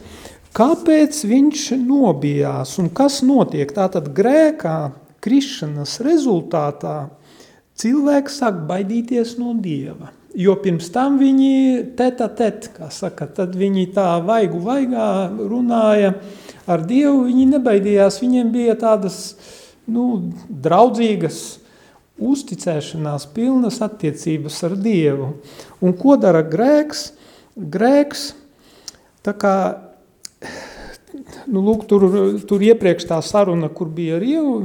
kāpēc 0.56 1.22
viņš 1.26 1.68
nobijās 1.82 2.76
un 2.82 2.90
kas 2.94 3.22
notiek? 3.26 3.72
Tātad 3.74 4.12
grēkā, 4.16 4.78
krišanas 5.24 5.98
rezultātā 6.06 7.08
cilvēks 7.80 8.38
sāk 8.42 8.62
baidīties 8.68 9.36
no 9.40 9.56
Dieva. 9.60 10.12
Jo 10.36 10.52
pirms 10.60 10.90
tam 10.92 11.16
viņi 11.16 11.94
teta 11.96 12.28
tet, 12.28 12.68
kā 12.76 12.90
saka, 12.92 13.24
tad 13.38 13.54
viņi 13.56 13.86
tā 13.96 14.18
vaigu 14.24 14.60
vaigā 14.60 15.30
runāja 15.32 16.12
ar 16.68 16.82
Dievu, 16.84 17.24
viņi 17.30 17.46
nebaidījās, 17.54 18.20
viņiem 18.20 18.50
bija 18.52 18.74
tādas, 18.76 19.36
nu, 19.88 20.26
draudzīgas, 20.50 21.40
uzticēšanās 22.22 23.28
pilnas 23.36 23.80
attiecības 23.84 24.62
ar 24.68 24.76
Dievu. 24.80 25.32
Un 25.84 25.96
ko 25.98 26.16
dara 26.20 26.42
grēks? 26.46 27.10
Grēks, 27.56 28.30
tā 29.24 29.32
kā, 29.36 29.54
nu, 31.48 31.62
lūk, 31.64 31.86
tur, 31.88 32.08
tur 32.48 32.64
iepriekš 32.64 33.08
tā 33.08 33.22
saruna, 33.24 33.70
kur 33.72 33.88
bija 33.92 34.18
ar 34.18 34.26
Dievu, 34.26 34.58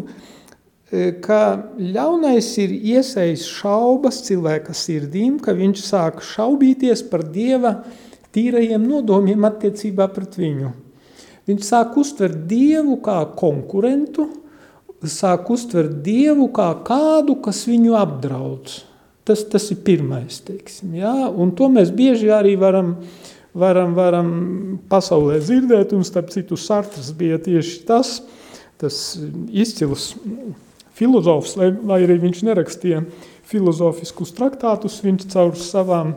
E, 0.91 1.13
ka 1.23 1.71
ļaunais 1.79 2.49
ir 2.59 2.73
iesaistīts 2.75 3.47
šaubas 3.47 4.17
cilvēka 4.25 4.73
sirdīm, 4.75 5.37
ka 5.39 5.55
viņš 5.55 5.83
sāk 5.85 6.19
šaubīties 6.27 7.05
par 7.07 7.23
dieva 7.31 7.77
tīrajiem 8.35 8.83
nodomiem 8.89 9.47
attiecībā 9.47 10.09
pret 10.11 10.35
viņu. 10.39 10.73
Viņš 11.47 11.63
sāk 11.63 11.95
uztvert 11.99 12.43
dievu 12.49 12.97
kā 13.05 13.21
konkurentu, 13.39 14.27
sāk 15.09 15.49
uztvert 15.53 16.01
dievu 16.05 16.47
kā 16.53 16.69
kādu, 16.85 17.37
kas 17.41 17.63
viņu 17.69 17.95
apdraud. 17.97 18.73
Tas, 19.25 19.43
tas 19.45 19.67
ir 19.73 19.81
pirmais, 19.85 20.39
teiksim, 20.45 20.95
jā? 20.97 21.13
un 21.29 21.53
to 21.53 21.69
mēs 21.69 21.91
bieži 21.93 22.31
arī 22.33 22.55
varam, 22.59 22.95
varam, 23.53 23.93
varam 23.93 24.31
pasaulē 24.89 25.37
dzirdēt, 25.43 25.93
un 25.93 26.01
starp 26.07 26.31
citu 26.33 26.57
Sartras 26.57 27.11
bija 27.17 27.37
tieši 27.41 27.83
tas, 27.85 28.15
tas 28.81 28.97
izcils 29.53 30.15
filozofs, 30.97 31.53
lai, 31.59 31.69
lai 31.69 32.01
arī 32.07 32.17
viņš 32.25 32.41
nerakstīja 32.49 33.03
filozofiskus 33.51 34.33
traktātus, 34.37 34.99
viņš 35.05 35.29
caur 35.33 35.53
savām 35.59 36.15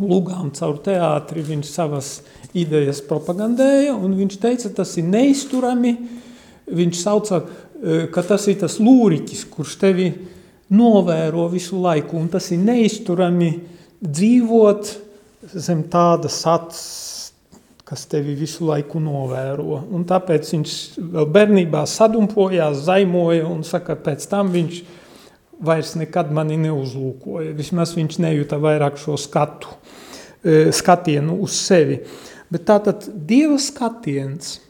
lugām, 0.00 0.50
caur 0.56 0.78
teātri, 0.82 1.44
viņš 1.44 1.70
savas 1.70 2.12
idejas 2.56 3.02
propagandēja, 3.06 3.94
un 3.94 4.14
viņš 4.18 4.38
teica, 4.40 4.72
tas 4.80 4.96
ir 5.00 5.10
neizturami, 5.10 5.96
viņš 6.70 7.02
sauca, 7.02 7.42
ka 8.12 8.24
tas 8.26 8.46
ir 8.50 8.58
tas 8.60 8.78
lūriķis, 8.82 9.46
kurš 9.52 9.76
tevi 9.80 10.10
novēro 10.76 11.48
visu 11.50 11.80
laiku, 11.80 12.18
un 12.20 12.28
tas 12.32 12.50
ir 12.54 12.60
neizturami 12.62 13.50
dzīvot 14.00 14.92
zem 15.56 15.84
tādas 15.90 16.42
acis, 16.48 17.10
kas 17.90 18.04
tevi 18.06 18.36
visu 18.38 18.68
laiku 18.68 19.00
novēro. 19.02 19.80
Un 19.90 20.04
tāpēc 20.06 20.52
viņš 20.54 20.74
vēl 21.10 21.26
bērnībā 21.34 21.82
sadumpojās, 21.90 22.84
zaimoja 22.86 23.48
un 23.50 23.64
saka, 23.66 23.96
pēc 23.98 24.28
tam 24.30 24.52
viņš 24.54 24.82
vairs 25.66 25.96
nekad 25.98 26.30
mani 26.32 26.58
neuzlūkoja. 26.60 27.56
Vismaz 27.58 27.96
viņš 27.96 28.20
nejuta 28.22 28.60
vairāk 28.62 29.00
šo 29.00 29.18
skatu, 29.18 29.74
e, 30.44 30.70
skatienu 30.72 31.40
uz 31.42 31.56
sevi. 31.58 31.98
Bet 32.50 32.68
tātad 32.70 33.08
Dieva 33.26 33.58
skatiens, 33.58 34.60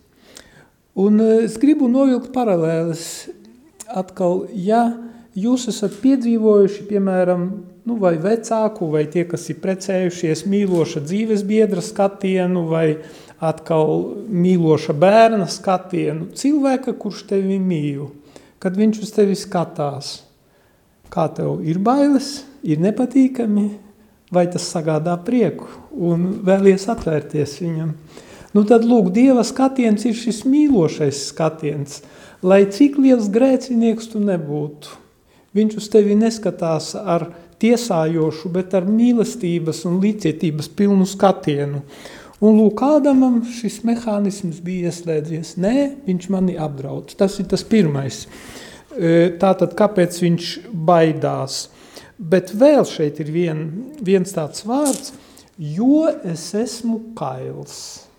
un 0.94 1.20
e, 1.20 1.31
es 1.46 1.59
gribu 1.61 1.88
novilkt 1.90 2.33
paralēles 2.35 3.05
atkal, 3.90 4.46
ja 4.55 4.85
jūs 5.38 5.68
esat 5.70 5.96
piedzīvojuši, 6.03 6.87
piemēram, 6.88 7.44
nu, 7.87 7.96
vai 8.00 8.14
vecāku, 8.20 8.90
vai 8.92 9.07
tie, 9.11 9.24
kas 9.29 9.48
ir 9.50 9.61
precējušies, 9.62 10.44
mīloša 10.50 11.03
dzīves 11.07 11.44
biedra 11.48 11.83
skatienu, 11.85 12.66
vai 12.70 13.00
atkal 13.40 14.03
mīloša 14.29 14.94
bērna 15.00 15.48
skatienu, 15.50 16.31
cilvēka, 16.37 16.94
kurš 17.00 17.24
tevi 17.31 17.59
mīl, 17.62 18.11
kad 18.61 18.76
viņš 18.76 19.00
uz 19.03 19.14
tevi 19.16 19.38
skatās, 19.38 20.18
kā 21.11 21.26
tev 21.35 21.64
ir 21.66 21.81
bailes, 21.83 22.42
ir 22.62 22.83
nepatīkami, 22.85 23.68
vai 24.31 24.46
tas 24.53 24.68
sagādā 24.70 25.16
prieku 25.24 25.66
un 25.90 26.29
vēlies 26.46 26.87
atvērties 26.92 27.57
viņam. 27.64 27.94
Nu 28.51 28.65
tad, 28.67 28.83
lūk, 28.83 29.13
Dieva 29.15 29.45
skatiens 29.47 30.03
ir 30.09 30.17
šis 30.19 30.41
mīlošais 30.43 31.29
skatiens, 31.29 32.01
lai 32.43 32.65
cik 32.67 32.99
liels 32.99 33.29
grēcinieks 33.31 34.11
tu 34.11 34.23
nebūtu. 34.23 34.97
Viņš 35.55 35.77
uz 35.79 35.87
tevi 35.91 36.17
neskatās 36.19 36.93
ar 36.99 37.29
tiesājošu, 37.63 38.51
bet 38.55 38.75
ar 38.75 38.89
mīlestības 38.91 39.85
un 39.87 40.01
līdzietības 40.03 40.71
pilnu 40.75 41.07
skatienu. 41.07 41.85
Un 42.41 42.57
lūk, 42.57 42.83
Ādamam 42.83 43.43
šis 43.45 43.83
mehānisms 43.87 44.63
bija 44.65 44.91
ieslēdzies. 44.91 45.55
Nē, 45.61 45.75
viņš 46.07 46.29
mani 46.33 46.59
apdraud. 46.59 47.15
Tas 47.21 47.37
ir 47.39 47.51
tas 47.51 47.63
pirmais. 47.69 48.25
E, 48.97 49.31
tātad, 49.39 49.77
kāpēc 49.79 50.23
viņš 50.25 50.53
baidās? 50.73 51.67
Bet 52.19 52.55
vēl 52.57 52.83
šeit 52.89 53.21
ir 53.23 53.31
vien, 53.35 53.67
viens 54.03 54.33
tāds 54.35 54.65
vārds, 54.67 55.13
jo 55.55 56.07
es 56.25 56.51
esmu 56.57 57.13
kails. 57.19 58.10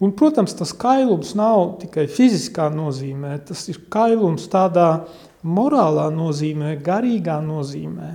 Un, 0.00 0.14
protams, 0.16 0.54
tas 0.56 0.70
kailums 0.72 1.34
nav 1.36 1.74
tikai 1.82 2.06
fiziskā 2.08 2.70
nozīmē, 2.72 3.34
tas 3.44 3.66
ir 3.68 3.82
kailums 3.92 4.46
tādā 4.48 5.04
morālā 5.44 6.06
nozīmē, 6.14 6.78
garīgā 6.84 7.36
nozīmē. 7.44 8.14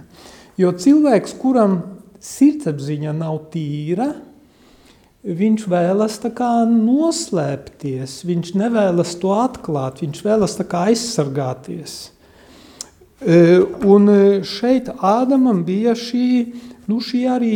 Jo 0.58 0.72
cilvēks, 0.74 1.36
kuram 1.38 1.78
sirdsapziņa 2.26 3.14
nav 3.14 3.38
tīra, 3.54 4.10
viņš 5.26 5.68
vēlas 5.70 6.18
noslēpties, 6.70 8.18
viņš 8.26 8.52
nevēlas 8.58 9.16
to 9.22 9.34
atklāt, 9.38 10.02
viņš 10.02 10.26
vēlas 10.26 10.58
aizsargāties. 10.58 11.96
E, 13.22 13.62
un 13.86 14.10
šeit 14.42 14.90
Ādamam 15.02 15.64
bija 15.66 15.94
šī, 15.94 16.54
nu, 16.90 16.98
šī 17.02 17.26
arī 17.30 17.56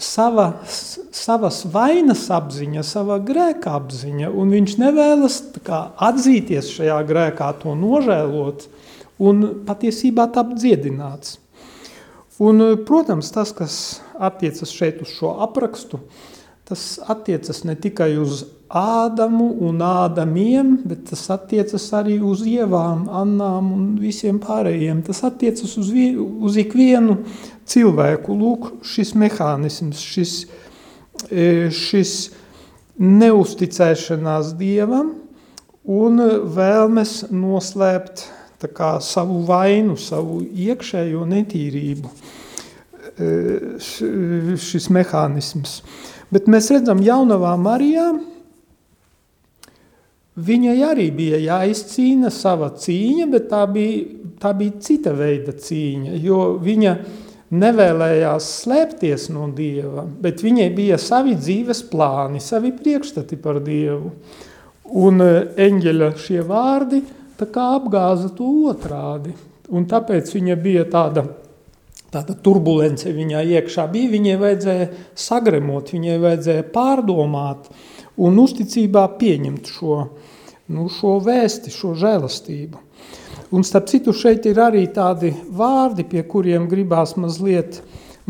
sava, 0.00 0.46
savas 0.66 1.62
vainas 1.70 2.24
apziņa, 2.32 2.84
sava 2.86 3.18
grēka 3.22 3.76
apziņa, 3.78 4.30
un 4.32 4.54
viņš 4.54 4.76
nevēlas 4.80 5.38
kā, 5.66 5.82
atzīties 6.08 6.72
šajā 6.74 6.98
grēkā, 7.08 7.52
to 7.62 7.76
nožēlot 7.78 8.66
un 9.20 9.44
patiesībā 9.68 10.30
tapt 10.34 10.56
dziedināts. 10.60 11.38
Un, 12.40 12.62
protams, 12.88 13.28
tas, 13.34 13.52
kas 13.52 13.74
attiecas 14.16 14.72
šeit 14.72 15.02
uz 15.04 15.12
šo 15.12 15.34
aprakstu, 15.44 16.00
tas 16.68 16.94
attiecas 17.04 17.66
ne 17.68 17.76
tikai 17.76 18.14
uz 18.20 18.46
Ādamu 18.70 19.48
un 19.66 19.80
Ādamiem, 19.82 20.76
bet 20.86 21.08
tas 21.10 21.24
attiecas 21.34 21.88
arī 21.98 22.20
uz 22.22 22.44
Ievām, 22.46 23.08
Annām 23.10 23.72
un 23.74 23.88
visiem 23.98 24.38
pārējiem. 24.38 25.00
Tas 25.08 25.24
attiecas 25.26 25.74
uz, 25.80 25.88
vie, 25.90 26.12
uz 26.14 26.58
ikvienu 26.60 27.18
cilvēku. 27.66 28.36
Lūk, 28.38 28.68
šis 28.86 29.16
mehānisms, 29.18 29.98
šis, 29.98 30.36
e, 31.34 31.66
šis 31.74 32.14
neusticēšanās 33.00 34.54
Dievam 34.60 35.16
un 35.90 36.22
vēlmes 36.54 37.24
noslēpt 37.34 38.28
kā, 38.70 39.00
savu 39.02 39.42
vainu, 39.50 39.98
savu 39.98 40.44
iekšējo 40.46 41.26
netīrību. 41.26 42.16
E, 43.18 43.30
šis 43.82 44.92
mehānisms. 44.94 45.80
Bet 46.30 46.46
mēs 46.46 46.70
redzam, 46.70 47.02
jaunavā 47.02 47.56
Marijā 47.58 48.12
viņai 50.36 50.76
arī 50.86 51.08
bija 51.14 51.40
jāizcīna 51.42 52.30
sava 52.34 52.70
cīņa, 52.78 53.26
bet 53.32 53.48
tā 53.50 53.64
bija, 53.70 54.04
tā 54.40 54.52
bija 54.56 54.78
cita 54.82 55.14
veida 55.16 55.54
cīņa, 55.56 56.14
jo 56.22 56.44
viņa 56.62 56.94
nevēlējās 57.50 58.46
slēpties 58.62 59.28
no 59.34 59.48
Dieva, 59.54 60.04
bet 60.06 60.44
viņai 60.44 60.68
bija 60.74 60.98
savi 61.02 61.34
dzīves 61.38 61.82
plāni, 61.90 62.42
savi 62.42 62.70
priekšstati 62.76 63.40
par 63.42 63.58
Dievu. 63.64 64.12
Un 65.00 65.22
e, 65.22 65.32
eņģeļa 65.66 66.10
šie 66.18 66.40
vārdi 66.46 67.02
apgāza 67.40 68.30
to 68.36 68.48
otrādi. 68.70 69.32
Un 69.70 69.86
tāpēc 69.88 70.28
viņa 70.34 70.56
bija 70.60 70.84
tāda 70.90 71.24
tāda 72.10 72.34
turbulence 72.42 73.10
viņā 73.14 73.42
iekšā 73.56 73.86
bija, 73.92 74.10
viņai 74.10 74.36
vajadzēja 74.40 74.88
sagremot, 75.14 75.92
viņai 75.94 76.16
vajadzēja 76.24 76.66
pārdomāt 76.74 77.70
un 78.20 78.38
uzticībā 78.42 79.06
pieņemt 79.20 79.72
šo, 79.74 79.96
nu, 80.74 80.86
šo 80.92 81.16
vēsti, 81.24 81.72
šo 81.74 81.94
žēlastību. 81.98 82.86
Un 83.50 83.64
starp 83.66 83.88
citu 83.90 84.14
šeit 84.14 84.46
ir 84.46 84.60
arī 84.62 84.84
tādi 84.94 85.32
vārdi, 85.58 86.04
pie 86.06 86.22
kuriem 86.28 86.68
gribās 86.70 87.16
mazliet, 87.18 87.80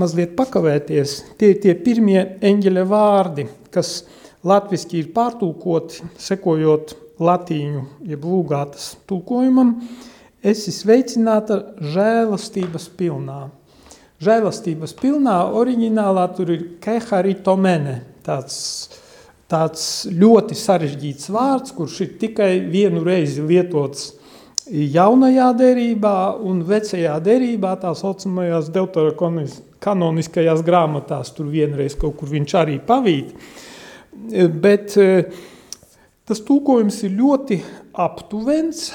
mazliet 0.01 0.33
pakavēties. 0.39 1.17
Tie 1.37 1.53
ir 1.53 1.61
tie 1.61 1.75
pirmie 1.77 2.23
eņģeļa 2.41 2.85
vārdi, 2.89 3.45
kas 3.75 4.07
latviski 4.47 5.03
ir 5.03 5.11
pārtulkoti, 5.13 6.07
sekojot 6.17 6.95
latīņu, 7.21 7.83
jeb 8.09 8.25
lūgātas 8.25 8.95
tulkojumam, 9.11 9.75
esi 10.41 10.73
sveicināta 10.73 11.61
žēlastības 11.93 12.89
pilnā. 12.97 13.43
Žēlastības 14.25 14.97
pilnā 15.01 15.37
oriģinālā 15.57 16.27
tur 16.37 16.53
ir 16.53 16.65
keharitomene, 16.85 18.01
tāds, 18.25 18.57
tāds 19.51 19.85
ļoti 20.15 20.57
sarežģīts 20.59 21.31
vārds, 21.35 21.75
kurš 21.75 22.01
ir 22.05 22.17
tikai 22.21 22.53
vienu 22.71 23.03
reizi 23.07 23.43
lietots 23.43 24.13
jaunajā 24.71 25.51
derībā 25.59 26.17
un 26.47 26.63
vecajā 26.67 27.17
derībā, 27.25 27.75
tā 27.83 27.91
saucamajās 27.99 28.71
deuterokanoniskajās 28.75 30.63
grāmatās, 30.67 31.33
tur 31.35 31.51
vienreiz 31.51 31.97
kaut 31.99 32.21
kur 32.21 32.31
viņš 32.31 32.55
arī 32.61 32.79
pavīt. 32.87 33.35
Bet 34.63 34.95
eh, 35.01 35.33
tas 36.29 36.43
tūkojums 36.47 37.01
ir 37.09 37.17
ļoti 37.19 37.59
aptuvens, 37.99 38.91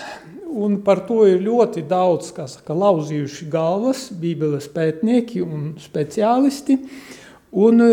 un 0.56 0.80
par 0.86 1.04
to 1.10 1.26
ir 1.28 1.44
ļoti 1.44 1.84
daudz, 1.90 2.32
kā 2.36 2.48
saka, 2.48 2.76
lauzījuši 2.78 3.50
galvas, 3.52 4.08
bībeles 4.16 4.70
pētnieki 4.72 5.44
un 5.44 5.74
speciālisti, 5.82 6.80
un 7.56 7.82
e, 7.82 7.92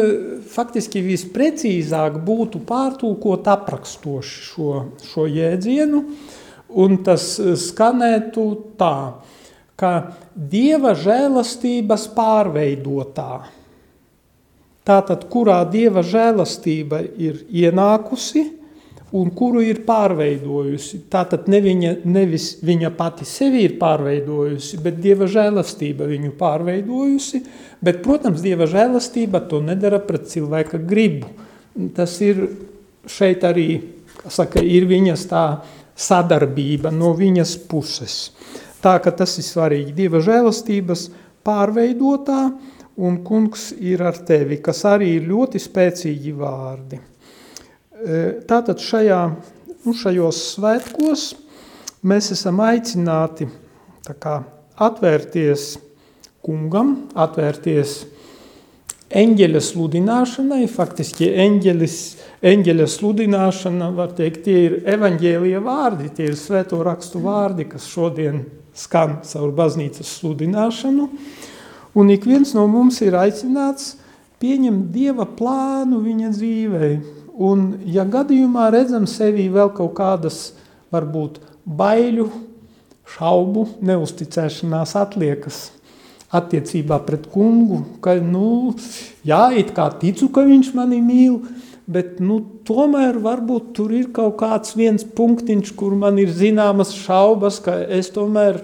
faktiski 0.52 1.02
visprecīzāk 1.06 2.18
būtu 2.26 2.62
pārtulkot 2.68 3.48
aprakstoši 3.52 4.46
šo, 4.48 4.70
šo 5.06 5.26
jēdzienu, 5.30 6.02
un 6.82 6.98
tas 7.06 7.34
e, 7.38 7.54
skanētu 7.58 8.46
tā, 8.80 8.96
ka 9.78 9.92
Dieva 10.32 10.94
žēlastības 10.98 12.06
pārveidotā, 12.16 13.42
tātad 14.86 15.28
kurā 15.30 15.62
Dieva 15.70 16.04
žēlastība 16.06 17.04
ir 17.20 17.44
ienākusi– 17.50 18.48
un 19.12 19.30
kuru 19.36 19.60
ir 19.64 19.82
pārveidojusi. 19.86 21.02
Tātad 21.12 21.48
ne 21.52 21.60
viņa, 21.64 21.92
nevis 22.08 22.56
viņa 22.64 22.92
pati 22.96 23.26
sevi 23.28 23.66
ir 23.66 23.76
pārveidojusi, 23.80 24.80
bet 24.82 25.00
Dieva 25.04 25.28
žēlastība 25.30 26.08
viņu 26.08 26.32
pārveidojusi, 26.40 27.42
bet, 27.84 28.00
protams, 28.04 28.42
Dieva 28.44 28.68
žēlastība 28.70 29.44
to 29.50 29.60
nedara 29.64 30.00
pret 30.04 30.30
cilvēka 30.32 30.80
gribu. 30.88 31.28
Tas 31.96 32.18
ir 32.24 32.46
šeit 33.08 33.44
arī, 33.48 33.68
saka, 34.28 34.64
ir 34.64 34.88
viņas 34.88 35.28
tā 35.30 35.46
sadarbība 35.98 36.92
no 36.94 37.12
viņas 37.16 37.56
puses. 37.68 38.18
Tā, 38.82 38.96
ka 38.98 39.12
tas 39.14 39.36
ir 39.38 39.46
svarīgi. 39.46 39.94
Dieva 39.94 40.22
žēlastības 40.24 41.06
pārveidotā 41.46 42.42
un 43.02 43.22
kungs 43.24 43.70
ir 43.78 44.02
ar 44.04 44.18
tevi, 44.26 44.58
kas 44.64 44.84
arī 44.88 45.16
ir 45.18 45.28
ļoti 45.30 45.60
spēcīgi 45.62 46.34
vārdi. 46.36 47.11
Tātad 48.48 48.80
šajā, 48.82 49.20
nu, 49.84 49.92
šajos 49.94 50.38
svētkos 50.56 51.26
mēs 52.02 52.32
esam 52.34 52.58
aicināti 52.64 53.46
kā, 54.18 54.40
atvērties 54.82 55.76
kungam, 56.42 56.96
atvērties 57.14 58.00
eņģeļa 59.12 59.62
sludināšanai. 59.62 60.64
Faktiski 60.72 61.30
eņģelis, 61.44 61.96
eņģeļa 62.42 62.88
sludināšana, 62.90 63.92
var 63.94 64.16
teikt, 64.18 64.42
tie 64.48 64.58
ir 64.66 64.76
evaņģēlija 64.96 65.62
vārdi, 65.62 66.10
tie 66.16 66.30
ir 66.32 66.38
svēto 66.40 66.82
rakstu 66.82 67.22
vārdi, 67.22 67.68
kas 67.70 67.86
šodien 67.92 68.42
skan 68.74 69.20
caur 69.28 69.54
baznīcas 69.54 70.16
sludināšanu. 70.18 71.08
Un 71.94 72.10
ik 72.10 72.26
viens 72.26 72.54
no 72.56 72.66
mums 72.72 73.02
ir 73.04 73.14
aicināts 73.20 73.92
pieņemt 74.42 74.88
Dieva 74.90 75.28
plānu 75.28 76.00
viņa 76.02 76.30
dzīvei, 76.32 76.94
Un, 77.32 77.78
ja 77.88 78.04
gadījumā 78.04 78.68
redzam 78.74 79.06
sevī 79.08 79.46
vēl 79.52 79.70
kaut 79.72 79.94
kādas, 79.96 80.52
varbūt, 80.92 81.38
baiļu, 81.64 82.26
šaubu, 83.08 83.66
neusticēšanās 83.84 84.92
atliekas 85.00 85.62
attiecībā 86.32 86.98
pret 87.06 87.26
kungu, 87.32 87.82
ka, 88.04 88.16
nu, 88.20 88.72
jā, 89.24 89.46
it 89.56 89.72
kā 89.76 89.88
ticu, 90.00 90.28
ka 90.32 90.44
viņš 90.48 90.72
mani 90.76 91.00
mīl, 91.04 91.38
bet, 91.92 92.20
nu, 92.24 92.38
tomēr 92.68 93.18
varbūt 93.20 93.72
tur 93.76 93.92
ir 93.96 94.10
kaut 94.16 94.38
kāds 94.40 94.76
viens 94.76 95.04
punktiņš, 95.04 95.72
kur 95.76 95.96
man 95.96 96.20
ir 96.20 96.32
zināmas 96.32 96.92
šaubas, 96.96 97.60
ka 97.64 97.78
es 97.84 98.12
tomēr 98.12 98.60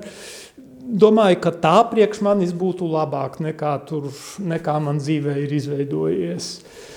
domāju, 0.88 1.40
ka 1.44 1.52
tā 1.64 1.78
priekš 1.88 2.20
manis 2.24 2.52
būtu 2.56 2.88
labāk 2.88 3.40
nekā 3.44 3.74
tur, 3.88 4.12
nekā 4.40 4.76
man 4.84 5.00
dzīvē 5.00 5.36
ir 5.44 5.56
izveidojies. 5.56 6.52
Uh, 6.58 6.87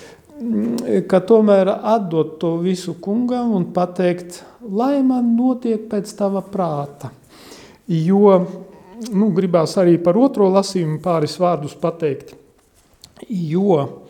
ka 1.08 1.20
tomēr 1.26 1.70
atdot 1.70 2.36
to 2.42 2.56
visu 2.62 2.94
kungam 3.00 3.54
un 3.56 3.68
pateikt, 3.74 4.42
lai 4.62 5.02
man 5.06 5.34
notiek 5.36 5.88
pēc 5.90 6.12
tava 6.18 6.42
prāta. 6.44 7.12
Jo, 7.88 8.36
nu, 9.10 9.32
gribās 9.34 9.76
arī 9.80 9.98
par 10.02 10.18
otro 10.18 10.48
lasījumu 10.52 11.00
pāris 11.02 11.38
vārdus 11.40 11.74
pateikt, 11.78 12.36
jo 13.28 14.02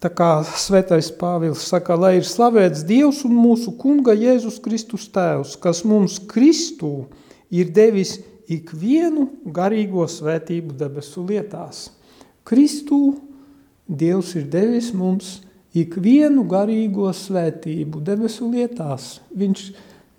Tā 0.00 0.08
kā 0.16 0.28
svētais 0.56 1.10
Pāvils 1.12 1.60
saka, 1.68 1.92
lai 1.92 2.14
ir 2.16 2.24
slavēts 2.24 2.86
Dievs 2.88 3.18
un 3.28 3.34
mūsu 3.36 3.74
kunga 3.76 4.14
Jēzus 4.16 4.56
Kristus 4.64 5.04
tēvs, 5.12 5.58
kas 5.60 5.82
mums 5.84 6.14
Kristū 6.24 7.04
ir 7.52 7.68
devis 7.76 8.14
ikvienu 8.48 9.26
garīgo 9.44 10.06
svētību 10.08 10.72
debesu 10.80 11.26
lietās. 11.28 11.90
Kristū 12.48 13.02
Dievs 13.90 14.36
ir 14.38 14.46
devis 14.46 14.92
mums 14.94 15.40
ikvienu 15.74 16.44
garīgo 16.50 17.10
svētību 17.14 18.02
debesu 18.06 18.46
lietās. 18.52 19.18
Viņš 19.34 19.64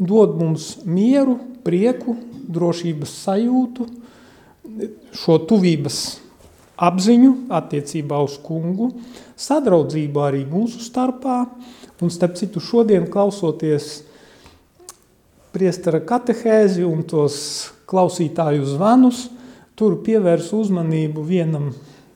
dod 0.01 0.35
mums 0.39 0.73
mieru, 0.83 1.37
prieku, 1.63 2.17
drošības 2.51 3.15
sajūtu, 3.23 3.87
šo 5.15 5.37
tuvības 5.47 6.01
apziņu 6.81 7.31
attiecībā 7.53 8.19
uz 8.25 8.37
kungu, 8.41 8.89
sadraudzību 9.39 10.23
arī 10.23 10.41
mūsu 10.49 10.81
starpā, 10.83 11.43
un 12.01 12.11
starp 12.11 12.39
citu 12.39 12.63
šodien 12.63 13.05
klausoties 13.11 14.01
priestara 15.53 16.01
katehēzi 16.07 16.83
un 16.87 17.03
tos 17.05 17.37
klausītāju 17.91 18.65
zvanus, 18.71 19.27
tur 19.77 19.99
pievērs 20.03 20.51
uzmanību 20.55 21.23
vienam 21.27 21.71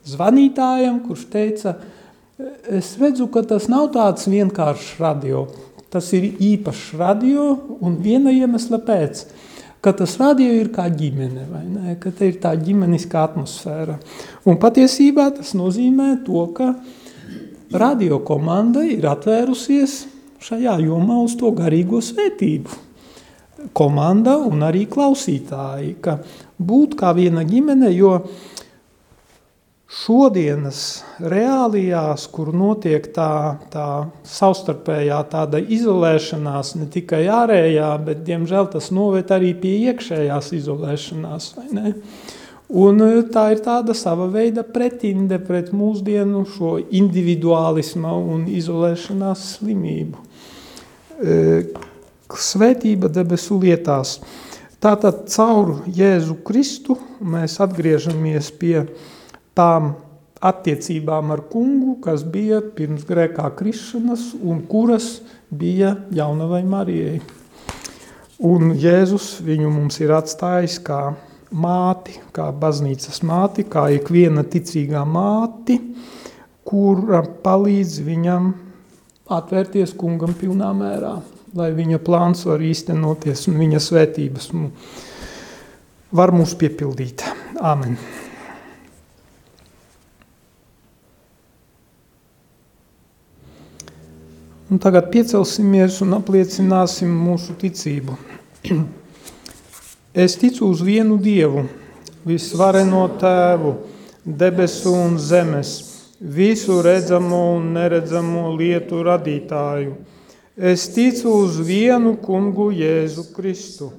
zvanītājam, 0.10 1.02
kurš 1.08 1.26
teica, 1.34 1.76
es 2.70 2.96
redzu, 3.02 3.30
ka 3.32 3.46
tas 3.48 3.70
nav 3.72 3.90
tāds 3.96 4.28
vienkāršs 4.30 5.00
radio, 5.02 5.48
tas 5.94 6.12
ir 6.18 6.28
īpašs 6.34 6.94
radio 7.00 7.54
un 7.80 8.00
viena 8.04 8.34
iemesla 8.36 8.82
pēc– 8.86 9.26
ka 9.86 9.92
tas 9.94 10.16
radio 10.18 10.50
ir 10.58 10.72
kā 10.74 10.88
ģimene, 10.90 11.44
vai 11.46 11.62
ne? 11.70 11.92
ka 12.02 12.10
te 12.10 12.32
ir 12.32 12.40
tā 12.42 12.56
ģimeniskā 12.58 13.22
atmosfēra. 13.28 14.00
Un 14.50 14.58
patiesībā 14.62 15.28
tas 15.38 15.54
nozīmē 15.54 16.08
to, 16.26 16.42
ka 16.58 16.72
radio 17.70 18.18
komanda 18.26 18.82
ir 18.82 19.06
atvērusies 19.12 20.00
šajā 20.42 20.80
jomā 20.88 21.20
uz 21.28 21.38
to 21.38 21.54
garīgo 21.54 22.02
svētību. 22.02 22.82
Komanda 23.78 24.40
un 24.42 24.66
arī 24.66 24.88
klausītāji, 24.90 25.96
ka 26.02 26.18
būt 26.58 26.98
kā 26.98 27.14
viena 27.18 27.46
ģimene, 27.46 27.94
jo 27.94 28.16
uh, 28.18 28.44
šodienas 29.96 30.80
reālijās, 31.24 32.26
kur 32.34 32.52
notiek 32.56 33.06
tā, 33.16 33.56
tā 33.72 33.88
savstarpējā 34.28 35.22
tāda 35.32 35.62
izolēšanās, 35.62 36.74
ne 36.80 36.88
tikai 36.92 37.24
ārējā, 37.32 37.92
bet, 38.04 38.26
diemžēl, 38.28 38.70
tas 38.74 38.92
noved 38.96 39.32
arī 39.32 39.54
pie 39.62 39.76
iekšējās 39.92 40.52
izolēšanās? 40.60 41.54
Un 42.76 43.02
e, 43.06 43.10
tā 43.32 43.48
ir 43.56 43.64
tāda 43.64 43.96
sava 43.96 44.28
veida 44.34 44.66
pretinde 44.68 45.40
pret 45.40 45.72
mūsdienu 45.76 46.44
šo 46.58 46.76
individuālisma 46.84 48.12
un 48.20 48.48
izolēšanās 48.52 49.48
slimību. 49.56 50.28
E, 51.16 51.42
svētība 52.36 53.08
debesu 53.14 53.62
lietās. 53.62 54.18
Tātad 54.84 55.30
caur 55.32 55.78
Jēzu 55.88 56.36
Kristu 56.46 56.98
mēs 57.24 57.62
atgriežamies 57.64 58.52
pie 58.60 58.82
uh, 58.84 59.14
tām 59.56 59.94
attiecībām 60.46 61.32
ar 61.34 61.46
kungu, 61.50 61.98
kas 62.04 62.26
bija 62.28 62.60
pirms 62.76 63.06
grēkā 63.08 63.48
krišanas 63.58 64.34
un 64.44 64.62
kuras 64.70 65.20
bija 65.50 65.96
jaunavai 66.14 66.64
Marijai. 66.68 67.22
Un 68.46 68.74
Jēzus 68.76 69.38
viņu 69.46 69.72
mums 69.72 70.02
ir 70.04 70.12
atstājis 70.12 70.78
kā 70.84 71.16
māti, 71.56 72.18
kā 72.36 72.50
baznīcas 72.52 73.22
māti, 73.24 73.64
kā 73.64 73.88
ikviena 73.96 74.44
ticīgā 74.44 75.06
māti, 75.08 75.80
kura 76.68 77.22
palīdz 77.46 78.02
viņam 78.04 78.52
atvērties 79.32 79.96
kungam 79.98 80.36
pilnā 80.38 80.74
mērā, 80.76 81.16
lai 81.56 81.72
viņa 81.78 82.02
plāns 82.04 82.44
var 82.50 82.62
īstenoties 82.62 83.48
un 83.50 83.62
viņa 83.62 83.82
svētības 83.88 84.52
var 86.16 86.36
mūs 86.36 86.58
piepildīt. 86.60 87.24
Āmen. 87.56 87.96
Un 94.76 94.80
tagad 94.84 95.06
piecelsimies 95.08 96.02
un 96.04 96.18
apliecināsim 96.18 97.08
mūsu 97.08 97.54
ticību. 97.56 98.18
Es 100.26 100.34
ticu 100.36 100.68
uz 100.68 100.82
vienu 100.84 101.16
Dievu, 101.16 101.62
visvareno 102.28 103.06
Tēvu, 103.22 103.72
debesu 104.42 104.92
un 105.00 105.16
zemes, 105.16 105.72
visu 106.20 106.82
redzamo 106.84 107.40
un 107.54 107.70
neredzamo 107.78 108.44
lietu 108.58 109.00
radītāju. 109.08 109.94
Es 110.60 110.90
ticu 110.98 111.38
uz 111.46 111.56
vienu 111.64 112.18
kungu 112.26 112.68
Jēzu 112.76 113.30
Kristu, 113.32 113.94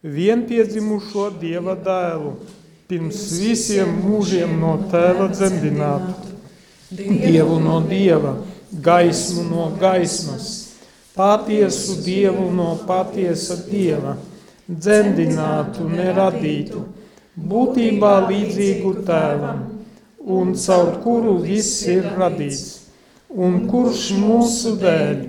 vienpiedzimušo 0.00 1.26
Dieva 1.44 1.76
dēlu, 1.76 2.38
pirms 2.88 3.20
visiem 3.42 3.92
mūžiem 4.06 4.56
no 4.64 4.78
Tēva 4.96 5.28
dzemdinātu, 5.36 6.16
Dievu 6.96 7.60
no 7.60 7.82
Dieva 7.84 8.32
gaismu 8.72 9.44
no 9.50 9.70
gaismas, 9.80 10.72
patiesu 11.14 12.00
dievu 12.04 12.50
no 12.50 12.78
patiesa 12.86 13.58
dieva, 13.68 14.16
dzemdinātu, 14.68 15.84
neradītu, 15.92 16.86
būtībā 17.36 18.14
līdzīgu 18.30 18.94
tēvam, 19.04 19.66
un 20.24 20.54
caur 20.56 20.96
kuru 21.04 21.36
viss 21.44 21.82
ir 21.84 22.08
radīts, 22.16 22.88
un 23.28 23.66
kurš 23.68 24.10
mūsu 24.16 24.76
dēļ 24.80 25.20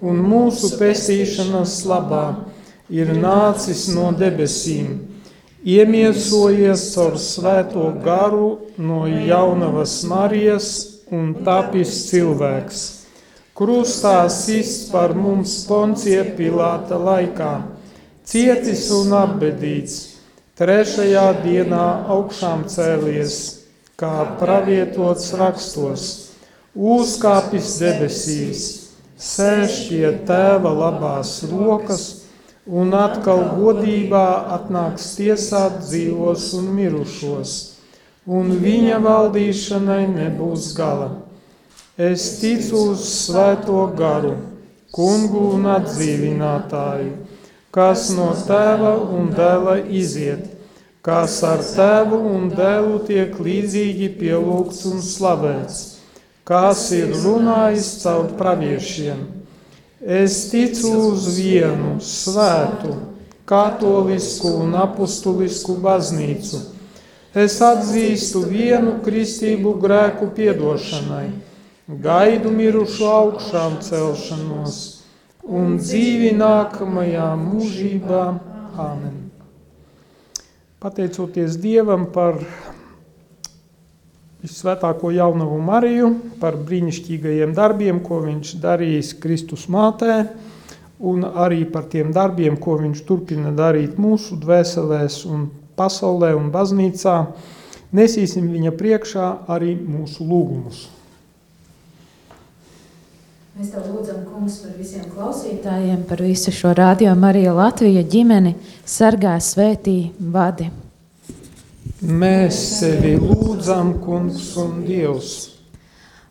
un 0.00 0.20
mūsu 0.22 0.74
pestīšanas 0.78 1.80
labā 1.86 2.24
ir 2.90 3.14
nācis 3.14 3.88
no 3.94 4.10
debesīm, 4.16 4.94
iemiesojies 5.62 6.92
caur 6.94 7.18
svēto 7.18 7.90
garu 8.02 8.70
no 8.78 9.06
jaunavas 9.06 10.00
Marijas 10.08 10.97
un 11.14 11.32
tapis 11.44 11.92
cilvēks. 12.10 12.80
Krustā 13.58 14.28
sists 14.30 14.90
par 14.92 15.14
mums 15.18 15.64
Poncija 15.66 16.22
Pilāta 16.36 16.98
laikā, 17.00 17.52
cietis 18.28 18.84
un 18.94 19.14
apbedīts, 19.18 19.96
trešajā 20.58 21.26
dienā 21.42 21.86
augšām 22.14 22.66
cēlies, 22.70 23.38
kā 23.98 24.36
pravietots 24.38 25.32
rakstos, 25.40 26.04
uzkāpis 26.74 27.72
debesīs, 27.82 28.68
sēž 29.18 29.80
pie 29.88 30.12
tēva 30.28 30.70
labās 30.84 31.40
rokas 31.50 32.04
un 32.68 32.94
atkal 32.94 33.42
godībā 33.56 34.28
atnāks 34.58 35.16
tiesāt 35.18 35.80
dzīvos 35.88 36.52
un 36.60 36.70
mirušos 36.76 37.56
un 38.28 38.52
viņa 38.60 38.98
valdīšanai 39.00 40.02
nebūs 40.12 40.74
gala. 40.76 41.08
Es 41.96 42.26
ticu 42.42 42.90
uz 42.92 43.06
svēto 43.08 43.86
garu, 43.96 44.34
kungu 44.92 45.46
un 45.56 45.64
atdzīvinātāju, 45.72 47.14
kas 47.74 48.10
no 48.16 48.28
tēva 48.44 48.92
un 49.16 49.32
dēla 49.34 49.78
iziet, 49.88 50.44
kas 51.02 51.40
ar 51.46 51.64
tēvu 51.64 52.20
un 52.34 52.46
dēlu 52.52 53.00
tiek 53.08 53.32
līdzīgi 53.40 54.12
pielūgts 54.20 54.84
un 54.92 55.02
slavēts, 55.02 55.82
kas 56.44 56.84
ir 56.92 57.16
runājis 57.24 57.92
caur 58.04 58.32
praviešiem. 58.38 59.24
Es 60.04 60.44
ticu 60.52 60.92
uz 61.08 61.32
vienu 61.40 61.96
svētu, 62.04 62.92
katolisku 63.48 64.52
un 64.60 64.76
apustulisku 64.78 65.80
baznīcu 65.82 66.77
Es 67.38 67.60
atzīstu 67.62 68.40
vienu 68.50 68.96
kristību 69.04 69.76
grēku 69.78 70.26
piedošanai, 70.34 71.28
gaidu 72.02 72.50
mirušu 72.50 73.04
augšām 73.06 73.76
celšanos 73.84 74.78
un 75.46 75.76
dzīvi 75.78 76.32
nākamajā 76.34 77.28
mūžībā. 77.38 78.24
Āmen. 78.78 79.20
Pateicoties 80.82 81.60
Dievam 81.62 82.08
par 82.14 82.40
visvētāko 84.42 85.12
jaunavu 85.14 85.60
Mariju, 85.62 86.10
par 86.42 86.58
brīnišķīgajiem 86.58 87.54
darbiem, 87.54 88.02
ko 88.02 88.20
viņš 88.26 88.56
darījis 88.66 89.14
Kristus 89.22 89.68
mātē, 89.70 90.24
un 90.98 91.22
arī 91.22 91.62
par 91.70 91.86
tiem 91.94 92.10
darbiem, 92.14 92.58
ko 92.58 92.80
viņš 92.82 93.06
turpina 93.06 93.54
darīt 93.54 93.94
mūsu 93.98 94.40
dvēselēs 94.42 95.22
un 95.30 95.48
pasaulē 95.78 96.34
un 96.36 96.50
baznīcā, 96.52 97.16
nesīsim 97.94 98.50
viņa 98.52 98.74
priekšā 98.76 99.32
arī 99.48 99.76
mūsu 99.78 100.26
lūgumus. 100.26 100.86
Mēs 103.58 103.72
tev 103.74 103.88
lūdzam, 103.90 104.20
kungs, 104.30 104.60
par 104.62 104.74
visiem 104.78 105.06
klausītājiem, 105.10 106.04
par 106.06 106.20
visu 106.22 106.52
šo 106.54 106.70
radio 106.78 107.10
Marija 107.18 107.50
Latvija 107.56 108.04
ģimeni, 108.06 108.52
sargā 108.86 109.32
svētī 109.42 110.12
vadi. 110.18 110.68
Mēs 111.98 112.60
sevi 112.78 113.16
lūdzam, 113.18 113.96
kungs 114.04 114.52
un 114.62 114.84
Dievs. 114.86 115.32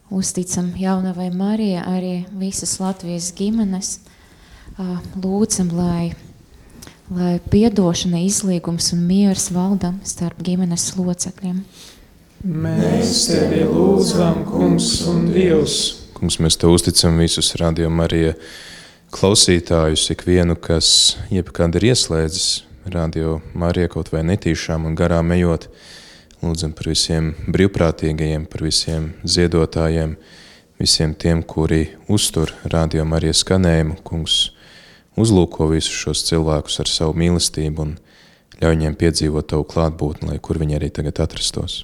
uzticam 0.09 0.71
jaunavai 0.79 1.27
Marijai, 1.35 1.83
arī 1.83 2.13
visas 2.31 2.77
Latvijas 2.79 3.33
ģimenes. 3.35 3.99
Lūdzam, 5.19 5.73
lai, 5.75 6.13
lai 7.13 7.37
piedošana, 7.51 8.19
izlīgums 8.27 8.91
un 8.95 9.05
miers 9.07 9.49
valda 9.55 9.93
starp 10.07 10.41
ģimenes 10.43 10.89
locekļiem. 10.97 11.61
Mēs 12.47 13.13
tevi 13.31 13.63
lūdzam, 13.65 14.43
kungs 14.47 14.91
un 15.09 15.29
Dievs. 15.33 15.77
Kungs, 16.17 16.39
mēs 16.43 16.57
te 16.59 16.69
uzticam 16.69 17.17
visus 17.21 17.53
radio 17.59 17.89
Marija 17.93 18.35
klausītājus, 19.13 20.09
ikvienu, 20.13 20.57
kas 20.59 21.17
jebkad 21.33 21.77
ir 21.79 21.91
ieslēdzis 21.93 22.49
radio 22.93 23.39
Marija 23.57 23.91
kaut 23.91 24.11
vai 24.13 24.23
netīšām 24.27 24.85
un 24.87 24.97
garām 24.97 25.31
ejot. 25.35 25.69
Lūdzam 26.43 26.75
par 26.77 26.91
visiem 26.91 27.31
brīvprātīgajiem, 27.49 28.45
par 28.51 28.61
visiem 28.67 29.09
ziedotājiem, 29.25 30.13
visiem 30.77 31.15
tiem, 31.17 31.41
kuri 31.41 31.87
uztur 32.13 32.53
radio 32.69 33.05
Marija 33.09 33.33
skanējumu. 33.33 33.97
Kungs 34.05 34.51
uzlūko 35.17 35.69
visus 35.71 35.95
šos 36.05 36.23
cilvēkus 36.29 36.81
ar 36.83 36.91
savu 36.91 37.17
mīlestību 37.17 37.83
un 37.83 37.93
ļauj 38.61 38.73
viņiem 38.75 38.97
piedzīvot 38.97 39.49
tavu 39.51 39.65
klātbūtni, 39.69 40.31
lai 40.31 40.41
kur 40.41 40.59
viņi 40.61 40.77
arī 40.79 40.89
tagad 40.93 41.21
atrastos. 41.25 41.83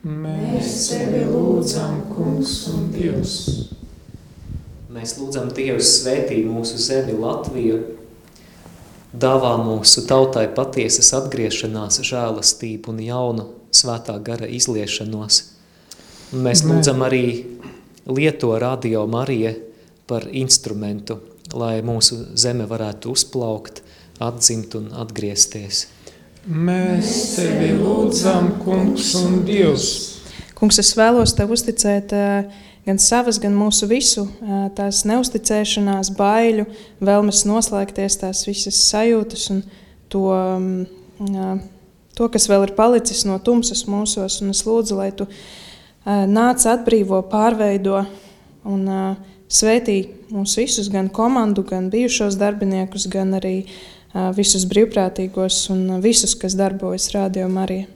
Mēs 0.00 0.88
tevi 0.88 1.26
lūdzam, 1.28 1.98
kungs 2.14 2.54
un 2.72 2.88
Dievs. 2.94 3.34
Mēs 4.90 5.18
lūdzam 5.20 5.50
Dievu 5.54 5.82
svētī 5.84 6.40
mūsu 6.48 6.80
zemi 6.80 7.12
Latviju, 7.20 7.82
dāvā 9.12 9.52
mūsu 9.60 10.06
tautai 10.08 10.46
patiesas 10.56 11.12
atgriešanās, 11.18 12.00
žēlastību 12.06 12.94
un 12.94 13.02
jaunu 13.04 13.46
svētā 13.76 14.16
gara 14.24 14.48
izliešanos. 14.48 15.42
Un 16.32 16.46
mēs 16.46 16.64
lūdzam 16.64 17.04
arī 17.04 17.24
lieto 18.08 18.54
radio 18.58 19.04
Marija 19.10 19.52
par 20.08 20.26
instrumentu, 20.32 21.20
lai 21.56 21.80
mūsu 21.86 22.22
zeme 22.38 22.66
varētu 22.70 23.12
uzplaukt, 23.14 23.82
atzimt 24.20 24.76
un 24.78 24.90
atgriezties. 25.00 25.86
Mēs 26.48 27.36
tevi 27.36 27.74
lūdzam, 27.76 28.54
kungs 28.64 29.12
un 29.20 29.42
Dievs. 29.48 29.88
Kungs, 30.56 30.80
es 30.80 30.92
vēlos 30.96 31.34
tev 31.36 31.52
uzticēt 31.54 32.12
gan 32.86 33.00
savas, 33.00 33.38
gan 33.40 33.54
mūsu 33.56 33.88
visu, 33.90 34.26
tās 34.76 35.02
neusticēšanās, 35.08 36.12
baiļu, 36.16 36.66
vēlmes 37.04 37.44
noslēgties, 37.48 38.18
tās 38.22 38.44
visas 38.48 38.80
sajūtas 38.88 39.46
un 39.54 39.62
to, 40.12 40.26
to, 42.16 42.28
kas 42.32 42.48
vēl 42.50 42.68
ir 42.68 42.74
palicis 42.76 43.26
no 43.28 43.36
tumsas 43.44 43.84
mūsos. 43.88 44.40
Un 44.44 44.54
es 44.54 44.64
lūdzu, 44.68 44.96
lai 44.96 45.10
tu 45.16 45.28
nāc 46.06 46.64
atbrīvo, 46.68 47.20
pārveido 47.30 48.02
un 48.68 48.88
svētī 49.50 50.00
mūs 50.30 50.56
visus, 50.58 50.88
gan 50.92 51.10
komandu, 51.12 51.64
gan 51.66 51.90
bijušos 51.90 52.38
darbiniekus, 52.40 53.08
gan 53.10 53.34
arī 53.38 53.56
visus 54.36 54.66
brīvprātīgos 54.70 55.64
un 55.74 56.00
visus, 56.02 56.34
kas 56.38 56.56
darbojas 56.58 57.10
Radio 57.14 57.48
Marija. 57.50 57.86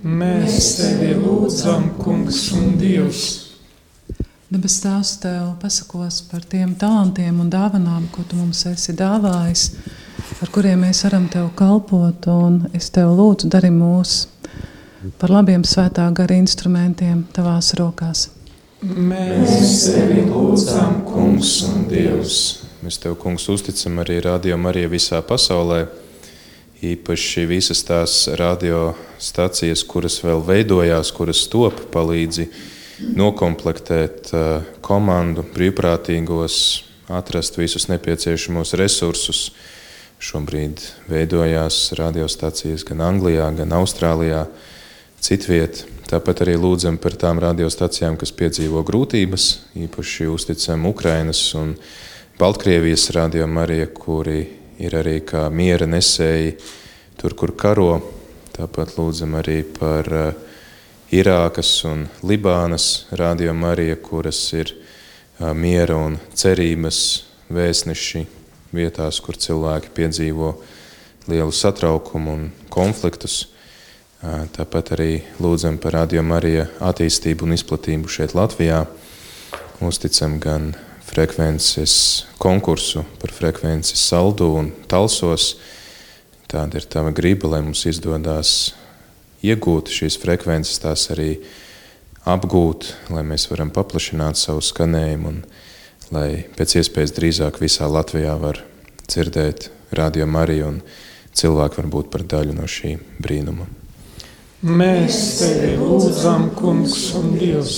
Mēs 0.00 0.78
tevi 0.78 1.12
lūdzam, 1.18 1.90
kungs 2.00 2.46
un 2.56 2.76
Dievs. 2.80 3.24
Debes 4.50 4.80
Tēvs, 4.82 5.12
Tev 5.22 5.50
pasakos 5.62 6.22
par 6.30 6.42
tiem 6.48 6.72
talantiem 6.74 7.36
un 7.42 7.50
dāvanām, 7.52 8.08
ko 8.10 8.24
Tu 8.26 8.38
mums 8.38 8.64
esi 8.66 8.96
dāvājis, 8.98 9.66
ar 10.42 10.50
kuriem 10.50 10.86
mēs 10.86 11.04
varam 11.06 11.28
Tev 11.30 11.52
kalpot, 11.58 12.26
un 12.32 12.64
es 12.74 12.90
Tev 12.90 13.12
lūdzu, 13.14 13.52
dari 13.52 13.70
mūs 13.70 14.24
par 15.20 15.30
labiem 15.36 15.62
svētā 15.62 16.08
gara 16.16 16.40
instrumentiem 16.40 17.26
Tavās 17.36 17.74
rokās. 17.78 18.26
Mēs 18.80 19.90
tevi 19.92 20.22
lūdzam, 20.24 21.02
kungs 21.04 21.58
un 21.68 21.82
Dievs. 21.90 22.36
Mēs 22.80 22.96
Tev, 23.02 23.18
kungs, 23.20 23.44
uzticam 23.52 23.98
arī 24.00 24.22
radio 24.24 24.56
Marija 24.56 24.88
visā 24.88 25.18
pasaulē, 25.20 25.82
īpaši 26.80 27.44
visas 27.44 27.84
tās 27.84 28.14
radiostacijas, 28.40 29.82
kuras 29.84 30.16
vēl 30.24 30.40
veidojās, 30.46 31.12
kuras 31.12 31.42
top 31.52 31.76
palīdzi 31.92 32.48
nokomplektēt 33.20 34.32
komandu, 34.80 35.44
brīvprātīgos, 35.52 36.56
atrast 37.12 37.60
visus 37.60 37.84
nepieciešamos 37.92 38.72
resursus. 38.80 39.50
Šobrīd 40.20 40.80
veidojās 41.08 41.90
radiostacijas 42.00 42.88
gan 42.88 43.04
Anglijā, 43.04 43.52
gan 43.60 43.76
Austrālijā, 43.76 44.46
citviet. 45.20 45.84
Tāpat 46.10 46.42
arī 46.42 46.56
lūdzam 46.58 46.96
par 46.98 47.14
tām 47.14 47.38
radiostacijām, 47.38 48.16
kas 48.18 48.32
piedzīvo 48.34 48.82
grūtības, 48.86 49.44
īpaši 49.78 50.26
uzticam 50.32 50.88
Ukrainas 50.90 51.42
un 51.54 51.76
Baltkrievijas 52.40 53.10
radio 53.14 53.46
Marija, 53.46 53.86
kuri 53.94 54.40
ir 54.80 54.96
arī 54.96 55.20
kā 55.28 55.44
miera 55.52 55.86
nesēji 55.86 56.56
tur, 57.20 57.36
kur 57.36 57.54
karo. 57.54 58.00
Tāpat 58.56 58.96
lūdzam 58.96 59.36
arī 59.38 59.60
par 59.76 60.08
uh, 60.10 60.32
Irākas 61.14 61.70
un 61.88 62.06
Libānas 62.26 63.06
radio 63.14 63.54
Marija, 63.54 64.00
kuras 64.00 64.40
ir 64.56 64.72
uh, 64.72 65.52
miera 65.54 66.00
un 66.00 66.18
cerības 66.34 67.00
vēstneši 67.52 68.24
vietās, 68.74 69.20
kur 69.22 69.38
cilvēki 69.38 69.94
piedzīvo 69.94 70.54
lielu 71.30 71.54
satraukumu 71.54 72.34
un 72.34 72.50
konfliktus. 72.72 73.49
Tāpat 74.20 74.90
arī 74.98 75.12
lūdzam 75.40 75.78
par 75.80 75.94
radio 75.96 76.20
Marija 76.20 76.66
attīstību 76.84 77.46
un 77.46 77.54
izplatību 77.56 78.10
šeit 78.12 78.34
Latvijā. 78.36 78.82
Uzticam 79.80 80.34
gan 80.36 80.74
frekvences 81.08 82.26
konkursu 82.36 83.06
par 83.22 83.32
frekvences 83.32 84.02
saldu 84.10 84.50
un 84.60 84.68
talsos. 84.92 85.54
Tāda 86.52 86.82
ir 86.82 86.90
tava 86.92 87.14
griba, 87.16 87.48
lai 87.48 87.62
mums 87.64 87.86
izdodas 87.88 88.74
iegūt 89.40 89.88
šīs 89.88 90.20
frekvences, 90.20 90.82
tās 90.84 91.08
arī 91.16 91.38
apgūt, 92.28 92.92
lai 93.08 93.24
mēs 93.24 93.48
varam 93.48 93.72
paplašināt 93.72 94.36
savu 94.36 94.60
skanējumu 94.60 95.32
un 95.32 95.42
lai 96.12 96.44
pēc 96.60 96.76
iespējas 96.82 97.16
drīzāk 97.16 97.64
visā 97.64 97.88
Latvijā 97.88 98.36
var 98.36 98.60
dzirdēt 99.08 99.70
radio 99.96 100.28
Mariju 100.28 100.72
un 100.74 100.82
cilvēki 101.32 101.80
var 101.80 101.94
būt 101.96 102.12
par 102.12 102.28
daļu 102.36 102.60
no 102.60 102.68
šī 102.68 102.98
brīnuma. 103.16 103.79
Mēs 104.60 105.14
tevi 105.40 105.70
lūdzam, 105.80 106.50
kungs 106.52 107.14
un 107.16 107.30
Dievs. 107.32 107.76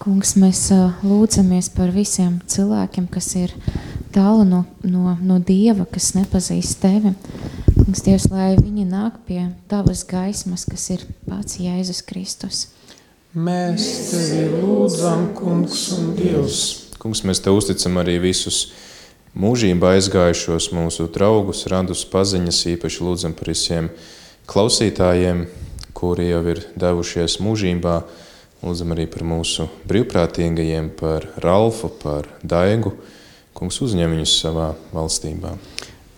Kungs, 0.00 0.30
mēs 0.40 0.62
lūdzamies 1.04 1.66
par 1.74 1.90
visiem 1.92 2.38
cilvēkiem, 2.48 3.04
kas 3.12 3.26
ir 3.36 3.52
tālu 4.14 4.46
no, 4.48 4.62
no, 4.80 5.18
no 5.20 5.34
Dieva, 5.36 5.84
kas 5.84 6.14
nepazīst 6.16 6.80
Tevi. 6.80 7.12
Kungs, 7.74 8.00
Dievs, 8.06 8.30
lai 8.32 8.54
viņi 8.56 8.86
nāk 8.88 9.18
pie 9.28 9.50
Tavas 9.68 10.00
gaismas, 10.08 10.64
kas 10.64 10.86
ir 10.94 11.04
pats 11.26 11.58
Jēzus 11.60 12.00
Kristus. 12.08 12.62
Mēs 13.36 13.84
Tevi 14.14 14.46
lūdzam, 14.62 15.26
Kungs 15.36 15.82
un 15.98 16.14
Dievs. 16.16 16.62
Kungs, 17.04 17.20
mēs 17.28 17.42
Tev 17.44 17.58
uzticam 17.60 18.00
arī 18.00 18.16
visus 18.24 18.70
mūžībā 19.36 19.92
aizgājušos 19.98 20.70
mūsu 20.72 21.04
draugus, 21.12 21.66
radus 21.68 22.06
paziņas, 22.08 22.62
īpaši 22.78 23.04
lūdzam 23.04 23.36
par 23.36 23.52
visiem 23.52 23.92
klausītājiem, 24.50 25.46
kuri 25.94 26.30
jau 26.32 26.42
ir 26.50 26.64
devušies 26.78 27.38
mūžībā, 27.44 28.00
Lūdzam 28.60 28.90
arī 28.92 29.06
par 29.08 29.22
mūsu 29.24 29.64
brīvprātīgajiem, 29.88 30.90
par 30.98 31.24
Ralfu, 31.40 31.88
par 32.02 32.26
Daigu. 32.44 32.92
Kungs 33.56 33.80
uzņem 33.80 34.12
viņus 34.12 34.34
savā 34.42 34.66
valstībā. 34.92 35.54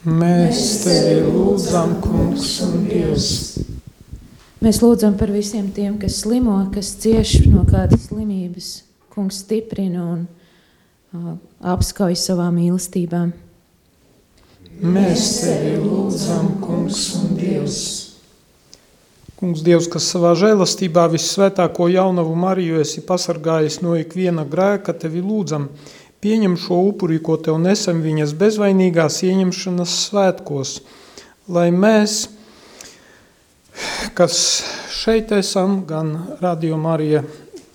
Mēs 0.02 0.62
tevi 0.82 1.20
lūdzam, 1.28 1.94
kungs 2.02 2.56
un 2.66 2.88
Dievs. 2.88 3.28
Mēs 4.62 4.82
lūdzam 4.82 5.14
par 5.18 5.30
visiem 5.30 5.70
tiem, 5.74 5.94
kas 6.02 6.18
slimo, 6.24 6.56
kas 6.74 6.96
cieš 7.02 7.44
no 7.46 7.62
kādas 7.68 8.08
slimības. 8.08 8.74
Kungs 9.14 9.44
stiprina 9.44 10.02
un 10.02 10.26
uh, 10.26 11.36
apskauj 11.62 12.18
savā 12.18 12.48
mīlestībā. 12.54 13.28
Mēs 14.82 15.28
tevi 15.44 15.76
lūdzam, 15.78 16.56
kungs 16.64 17.12
un 17.20 17.36
Dievs. 17.38 17.82
Kungs, 19.42 19.64
Dievs, 19.66 19.88
kas 19.90 20.04
savā 20.06 20.36
žēlastībā 20.38 21.08
vissvētāko 21.10 21.88
jaunavu 21.90 22.36
Mariju 22.38 22.76
esi 22.78 23.00
pasargājis 23.02 23.80
no 23.82 23.96
ikviena 23.98 24.44
grēka, 24.46 24.92
tevi 24.94 25.18
lūdzam, 25.18 25.64
pieņem 26.22 26.54
šo 26.62 26.78
upuri, 26.92 27.18
ko 27.18 27.34
tev 27.42 27.56
nesam 27.58 28.04
viņas 28.04 28.36
bezvainīgās 28.38 29.16
ieņemšanas 29.26 29.96
svētkos, 30.04 30.76
lai 31.50 31.64
mēs, 31.74 32.20
kas 34.14 34.36
šeit 34.94 35.34
esam, 35.34 35.80
gan 35.90 36.14
Radio 36.38 36.78
Marija 36.78 37.24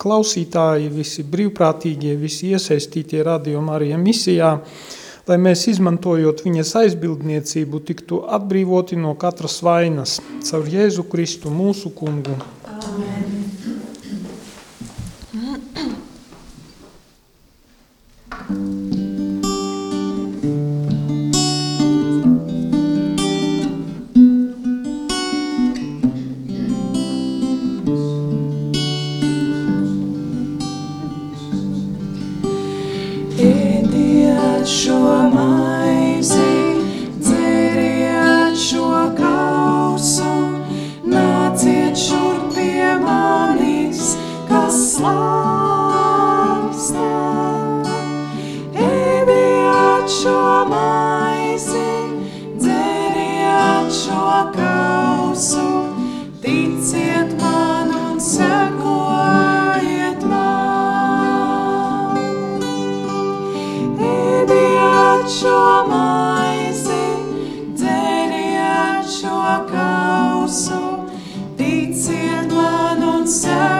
klausītāji, 0.00 0.88
visi 0.88 1.26
brīvprātīgie, 1.28 2.16
visi 2.16 2.54
iesaistītie 2.56 3.20
Radio 3.28 3.60
Marija 3.60 4.00
misijā, 4.00 4.54
lai 5.28 5.38
mēs 5.40 5.66
izmantojot 5.72 6.42
viņas 6.46 6.74
aizbildniecību 6.82 7.82
tiktu 7.90 8.22
atbrīvoti 8.38 8.98
no 9.00 9.14
katras 9.20 9.60
vainas, 9.64 10.18
caur 10.48 10.68
Jēzu 10.72 11.04
Kristu 11.12 11.52
mūsu 11.52 11.92
kungu. 11.94 12.38
Amen. 12.64 13.24
Mm-hmm. 18.48 18.74
šo 69.88 70.38
kausu, 70.48 70.80
ticiet 71.56 72.52
man 72.52 73.02
un 73.02 73.26
sekojiet 73.26 73.77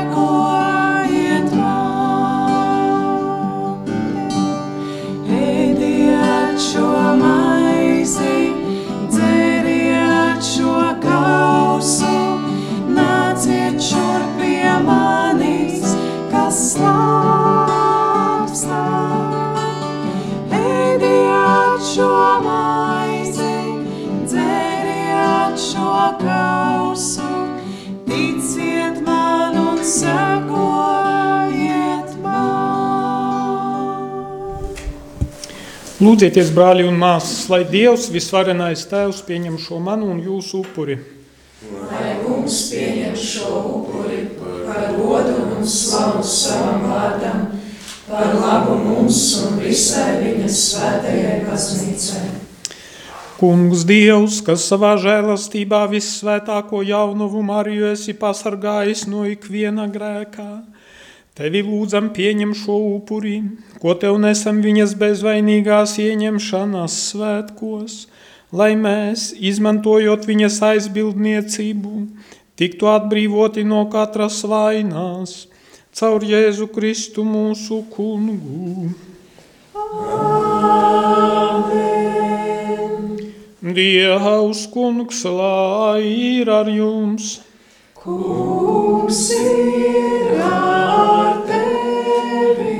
Lūdzieties, 35.99 36.53
brāļi 36.55 36.85
un 36.87 36.95
māsas, 36.95 37.49
lai 37.51 37.65
Dievs 37.67 38.05
visvarenais 38.15 38.85
Tēvs 38.87 39.19
pieņem 39.27 39.57
šo 39.59 39.81
manu 39.83 40.13
un 40.13 40.21
jūsu 40.23 40.61
upuri. 40.61 40.95
Lai 41.75 42.13
kungs 42.23 42.59
pieņem 42.71 43.17
šo 43.19 43.63
upuri 43.81 44.21
par 44.37 44.93
godu 44.95 45.35
un 45.57 45.67
slavu 45.67 46.23
savam 46.23 46.87
vārdam, 46.87 47.49
par 48.07 48.31
labu 48.39 48.77
mums 48.79 49.19
un 49.43 49.59
visai 49.59 50.21
viņa 50.23 50.53
svētajai 50.61 51.35
baznīcai. 51.49 52.25
Kungs 53.41 53.83
Dievs, 53.91 54.39
kas 54.47 54.71
savā 54.71 54.95
žēlastībā 55.03 55.83
vissvētāko 55.91 56.85
jaunumu 56.87 57.43
Mariju 57.51 57.91
esi 57.91 58.15
pasargājis 58.15 59.09
no 59.11 59.27
ikviena 59.27 59.91
grēkā, 59.91 60.53
tevi 61.39 61.63
lūdzam 61.63 62.11
pieņem 62.15 62.53
šo 62.59 62.77
upuri, 62.97 63.37
ko 63.79 63.95
tev 63.95 64.17
nesam 64.19 64.59
viņas 64.65 64.97
bezvainīgās 64.99 65.95
ieņemšanas 66.03 66.97
svētkos, 67.13 67.99
lai 68.51 68.73
mēs, 68.81 69.31
izmantojot 69.39 70.27
viņas 70.27 70.59
aizbildniecību, 70.73 71.95
tiktu 72.59 72.91
atbrīvoti 72.91 73.63
no 73.69 73.85
katras 73.93 74.41
vainās, 74.51 75.45
caur 75.95 76.27
Jēzu 76.27 76.67
Kristu 76.75 77.23
mūsu 77.23 77.85
kungu. 77.95 78.91
Dievs, 83.79 84.65
kungs, 84.73 85.23
lai 85.29 86.03
ir 86.03 86.51
ar 86.51 86.71
jums! 86.73 87.37
Kungs 88.03 89.31
ir 89.35 90.39
ar 90.39 91.43
tevi, 91.49 92.77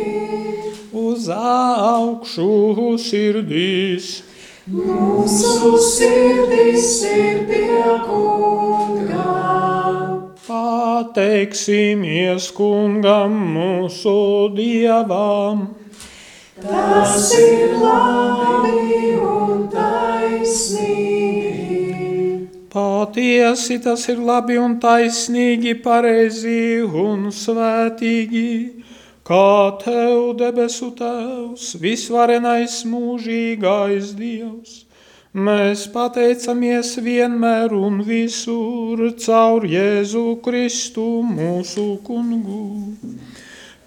Uz 0.95 1.27
augšu 1.35 2.95
sirdīs! 3.03 4.07
mūsu 4.71 5.75
sirdis 5.83 7.03
ir 7.09 7.41
pie 7.49 7.83
kunga. 8.07 9.35
Pateiksimies 10.47 12.47
kungam 12.55 13.35
mūsu 13.57 14.55
dievam! 14.55 15.67
Tas 16.63 17.27
ir 17.43 17.75
labi 17.83 19.19
un 19.19 19.67
taisnīgi. 19.75 21.58
Patiesi 22.69 23.79
tas 23.81 24.03
ir 24.13 24.19
labi 24.21 24.59
un 24.61 24.75
taisnīgi, 24.81 25.71
pareizi 25.81 26.83
un 26.85 27.31
svētīgi, 27.33 28.51
kā 29.25 29.79
tev 29.81 30.35
debesu 30.37 30.91
tēvs, 30.99 31.71
visvarenais 31.81 32.83
mūžīgais 32.91 34.11
dievs. 34.19 34.75
Mēs 35.33 35.87
pateicamies 35.95 36.91
vienmēr 37.07 37.73
un 37.73 38.03
visur 38.05 39.01
caur 39.25 39.65
Jēzu 39.65 40.27
Kristu 40.45 41.07
mūsu 41.25 41.87
kungu. 42.05 42.67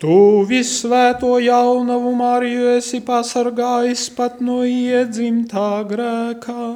Tu 0.01 0.17
visvēto 0.49 1.35
jaunavu 1.37 2.15
Mariju 2.17 2.73
esi 2.79 3.03
pasargājis 3.05 4.07
pat 4.17 4.41
no 4.41 4.63
iedzimtā 4.65 5.69
grēkā 5.93 6.71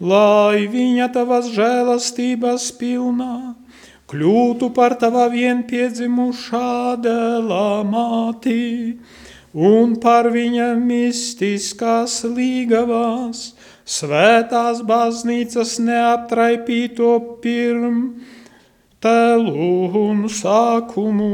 lai 0.00 0.66
viņa 0.72 1.08
tavas 1.14 1.50
žēlastības 1.54 2.70
pilnā 2.80 3.54
kļūtu 4.10 4.70
par 4.74 4.96
tava 4.98 5.28
vienpiedzimušā 5.30 6.96
dēlā 7.04 7.66
māti 7.86 8.98
un 9.54 9.94
par 10.02 10.30
viņa 10.34 10.72
mistiskās 10.80 12.22
līgavās 12.26 13.50
svētās 13.90 14.82
baznīcas 14.86 15.78
neaptraipīto 15.82 17.12
pirm 17.42 18.00
tēlu 19.02 19.70
un 20.00 20.26
sākumu, 20.30 21.30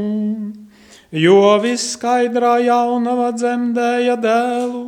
jo 1.11 1.41
viskaidrā 1.63 2.57
jaunava 2.65 3.31
dzemdēja 3.35 4.15
dēlu, 4.23 4.85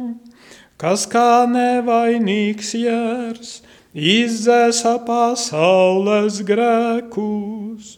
kas 0.79 1.05
kā 1.11 1.45
nevainīgs 1.51 2.73
jērs, 2.79 3.59
izdzēsa 3.95 4.99
pasaules 5.05 6.41
grēkus. 6.45 7.97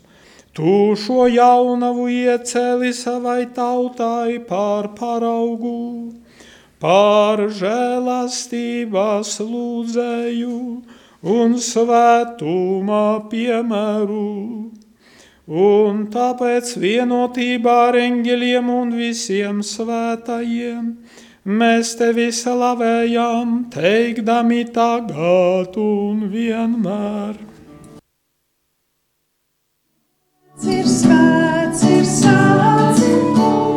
Tu 0.52 0.96
šo 1.00 1.28
jaunavu 1.32 2.10
iecēli 2.12 2.92
savai 2.94 3.46
tautai 3.56 4.40
pār 4.48 4.90
paraugu, 4.98 6.12
pār 6.80 7.48
žēlastības 7.56 9.38
lūdzēju 9.40 10.58
un 11.24 11.56
svētumā 11.56 13.06
piemēru. 13.32 14.28
Un 15.52 16.06
tāpēc 16.12 16.76
vienotībā 16.80 17.78
ar 17.90 17.98
eņģeļiem 18.00 18.70
un 18.72 18.92
visiem 18.96 19.64
svētajiem 19.64 20.86
mēs 21.46 21.96
tevi 22.00 22.30
slavējam, 22.34 23.66
teikdami 23.74 24.66
tagad 24.74 25.78
un 25.82 26.28
vienmēr. 26.32 27.40
Ir 30.62 30.86
svēts, 30.86 31.82
ir 31.90 32.06
sācis 32.06 33.71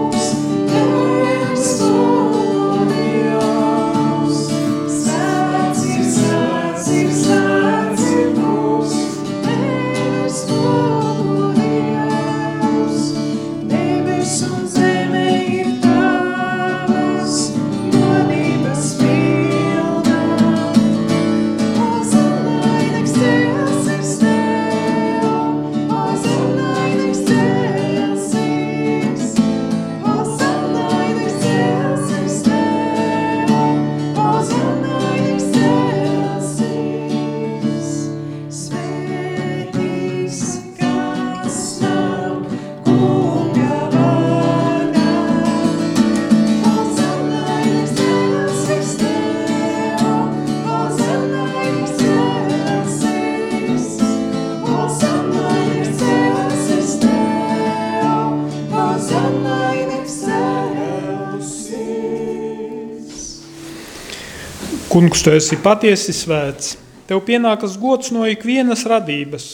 Kungs, 64.95 65.25
tu 65.27 65.33
esi 65.35 65.57
patiesi 65.59 66.13
svēts. 66.15 66.77
Tev 67.09 67.25
pienākas 67.27 67.73
gods 67.83 68.13
no 68.15 68.29
ikvienas 68.31 68.85
radības, 68.87 69.47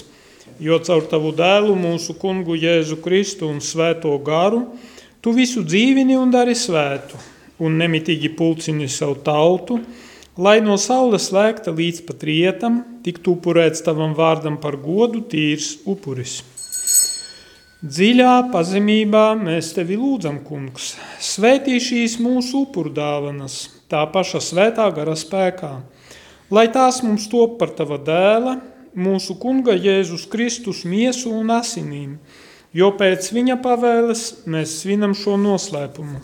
jo 0.61 0.77
caur 0.85 1.07
tavu 1.09 1.31
dēlu, 1.33 1.73
mūsu 1.81 2.13
kungu 2.21 2.59
Jēzu 2.61 2.99
Kristu 3.01 3.49
un 3.49 3.63
svēto 3.65 4.13
garu, 4.21 4.59
tu 5.25 5.33
visu 5.33 5.65
dzīvini 5.65 6.19
un 6.21 6.29
dari 6.29 6.53
svētu, 6.53 7.17
un 7.65 7.81
nemitīgi 7.81 8.35
pulcini 8.37 8.91
savu 8.93 9.17
tautu, 9.25 9.81
lai 10.37 10.59
no 10.61 10.77
saules 10.77 11.31
lēkta 11.33 11.73
līdz 11.73 12.05
pat 12.11 12.29
rietam, 12.29 12.79
tiktu 13.01 13.39
upurēts 13.39 13.81
tavam 13.89 14.13
vārdam 14.13 14.61
par 14.61 14.77
godu 14.77 15.25
tīrs 15.25 15.79
upuris. 15.89 16.43
Dziļā 17.81 18.39
pazemībā 18.53 19.31
mēs 19.41 19.73
tevi 19.73 19.97
lūdzam, 19.97 20.43
kungs, 20.45 20.99
svētī 21.17 21.81
šīs 21.81 22.21
mūsu 22.21 22.67
upurdāvanas, 22.67 23.80
tā 23.91 24.05
paša 24.13 24.41
svētā 24.45 24.87
gara 24.95 25.17
spēkā, 25.19 25.73
lai 26.55 26.67
tās 26.73 27.03
mums 27.03 27.27
top 27.31 27.59
par 27.59 27.75
tava 27.75 27.99
dēla, 27.99 28.57
mūsu 28.95 29.37
kunga 29.39 29.75
Jēzus 29.75 30.27
Kristus 30.31 30.85
miesu 30.87 31.33
un 31.35 31.51
asinīm, 31.55 32.17
jo 32.75 32.91
pēc 32.99 33.31
viņa 33.35 33.59
pavēles 33.63 34.25
mēs 34.51 34.81
svinam 34.83 35.15
šo 35.15 35.37
noslēpumu. 35.41 36.23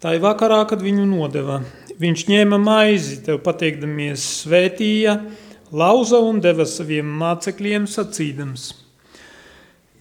Tā 0.00 0.16
ir 0.16 0.24
vakarā, 0.24 0.62
kad 0.68 0.80
viņu 0.80 1.04
nodeva. 1.04 1.60
Viņš 2.00 2.22
ņēma 2.30 2.56
maizi, 2.60 3.18
tev 3.26 3.42
pateikdamies, 3.44 4.24
svētīja, 4.46 5.18
lauza 5.76 6.22
un 6.24 6.40
deva 6.40 6.64
saviem 6.64 7.08
mācekļiem 7.20 7.84
sacīdams. 7.84 8.70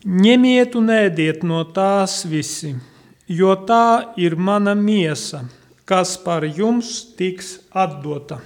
Ņemiet 0.07 0.80
un 0.80 0.93
ēdiet 0.95 1.43
no 1.43 1.65
tās 1.75 2.21
visi, 2.23 2.71
jo 3.27 3.51
tā 3.67 4.15
ir 4.15 4.39
mana 4.39 4.77
miesa– 4.80 5.43
kas 5.89 6.13
par 6.21 6.45
jums 6.45 6.89
tiks 7.17 7.55
atdota. 7.73 8.37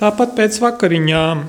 Tāpat 0.00 0.36
pēc 0.36 0.58
vakariņām 0.60 1.42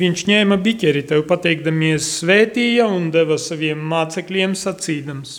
viņš 0.00 0.26
ņēma 0.28 0.56
biķeri, 0.64 1.02
tev 1.08 1.24
pateikdamies, 1.28 2.06
svētīja 2.20 2.86
un 2.92 3.08
deva 3.12 3.40
saviem 3.40 3.80
mācekļiem 3.88 4.56
sacīdams: 4.56 5.34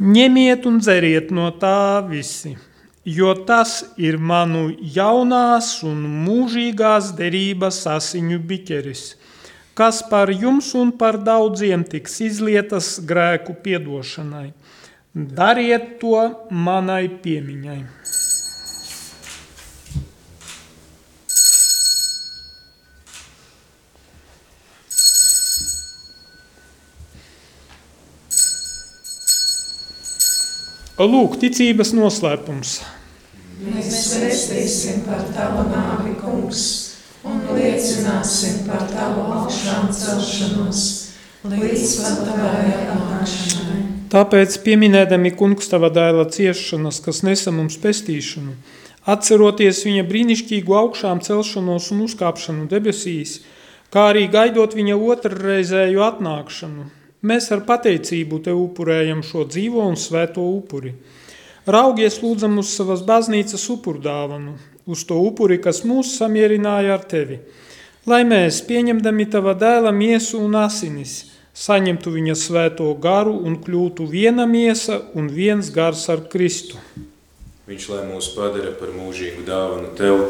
Ņemiet 0.00 0.68
un 0.68 0.80
dzeriet 0.80 1.32
no 1.36 1.52
tā 1.60 2.00
visi! 2.08 2.56
Jo 3.04 3.34
tas 3.46 3.80
ir 3.96 4.18
manu 4.18 4.68
jaunās 4.80 5.80
un 5.86 6.02
mūžīgās 6.26 7.14
derības 7.16 7.82
asiņu 7.88 8.40
biķeris, 8.50 9.04
kas 9.74 10.02
par 10.10 10.30
jums 10.30 10.74
un 10.76 10.92
par 10.92 11.18
daudziem 11.24 11.84
tiks 11.84 12.20
izlietas 12.20 12.98
grēku 13.00 13.56
piedošanai. 13.64 14.50
Dariet 15.14 15.98
to 16.00 16.28
manai 16.50 17.08
piemiņai. 17.08 17.80
Lūk, 31.00 31.38
ticības 31.40 31.94
noslēpums. 31.96 32.74
Mēs 33.64 34.00
vēstīsim 34.20 34.98
par 35.06 35.22
tavu 35.32 35.62
nāvi, 35.70 36.12
kungs, 36.20 36.64
un 37.24 37.38
liecināsim 37.56 38.66
par 38.66 38.84
tavu 38.90 39.24
augšām 39.38 39.88
celšanos 39.96 40.82
līdz 41.48 41.94
pat 42.02 42.20
tavai 42.26 42.66
atnākšanai. 42.92 43.80
Tāpēc, 44.12 44.58
pieminēdami 44.66 45.32
kungs 45.40 45.72
tava 45.72 45.88
dēla 45.88 46.26
ciešanas, 46.36 47.00
kas 47.00 47.22
nesa 47.24 47.48
mums 47.48 47.80
pestīšanu, 47.80 48.58
atceroties 49.08 49.80
viņa 49.88 50.04
brīnišķīgu 50.04 50.78
augšām 50.84 51.24
celšanos 51.24 51.88
un 51.96 52.04
uzkāpšanu 52.10 52.68
debesīs, 52.68 53.38
kā 53.88 54.10
arī 54.12 54.28
gaidot 54.28 54.76
viņa 54.76 55.00
otrreizēju 55.00 56.04
atnākšanu, 56.12 56.90
Mēs 57.20 57.50
ar 57.52 57.66
pateicību 57.68 58.38
te 58.46 58.52
upurējam 58.56 59.20
šo 59.20 59.44
dzīvo 59.44 59.82
un 59.84 59.98
svēto 60.00 60.40
upuri. 60.40 60.94
Raugies 61.68 62.16
lūdzam 62.22 62.56
uz 62.62 62.70
savas 62.72 63.02
baznīcas 63.04 63.66
upurdāvanu, 63.74 64.54
uz 64.88 65.02
to 65.04 65.18
upuri, 65.20 65.58
kas 65.60 65.82
mūs 65.84 66.14
samierināja 66.16 66.94
ar 66.96 67.04
tevi, 67.04 67.36
lai 68.08 68.22
mēs, 68.24 68.62
pieņemdami 68.64 69.28
tava 69.36 69.52
dēla 69.52 69.92
miesu 69.92 70.40
un 70.40 70.56
asinis, 70.62 71.18
saņemtu 71.52 72.14
viņa 72.16 72.38
svēto 72.40 72.88
garu 72.96 73.36
un 73.44 73.60
kļūtu 73.60 74.08
viena 74.08 74.48
miesa 74.48 75.02
un 75.12 75.28
viens 75.28 75.68
gars 75.74 76.08
ar 76.08 76.24
Kristu. 76.32 76.80
Viņš 77.68 77.90
lai 77.92 78.06
mūs 78.08 78.32
padara 78.32 78.72
par 78.80 78.96
mūžīgu 78.96 79.44
dāvanu 79.44 79.92
tev, 80.00 80.24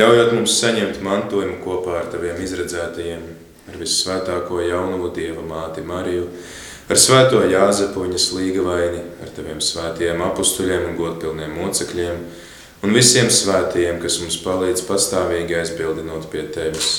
ļaujot 0.00 0.32
mums 0.32 0.56
saņemt 0.64 1.04
mantojumu 1.04 1.60
kopā 1.60 2.00
ar 2.00 2.08
taviem 2.16 2.40
izredzētajiem, 2.40 3.28
ar 3.76 3.82
visvētāko 3.84 4.62
jaunumu 4.64 5.10
Dieva 5.12 5.42
māti 5.44 5.84
Mariju, 5.84 6.30
ar 6.88 7.00
svēto 7.00 7.42
Jāzepu 7.44 8.06
viņas 8.06 8.30
līgavaini, 8.32 9.02
ar 9.20 9.32
taviem 9.36 9.60
svētajiem 9.60 10.22
apustuļiem 10.30 10.86
un 10.90 10.96
godpilniem 10.96 11.52
mocekļiem, 11.60 12.22
un 12.86 12.96
visiem 12.96 13.28
svētajiem, 13.28 14.00
kas 14.00 14.20
mums 14.22 14.40
palīdz 14.44 14.86
pastāvīgi 14.88 15.58
aizbildinot 15.60 16.30
pie 16.32 16.46
tevis. 16.54 16.94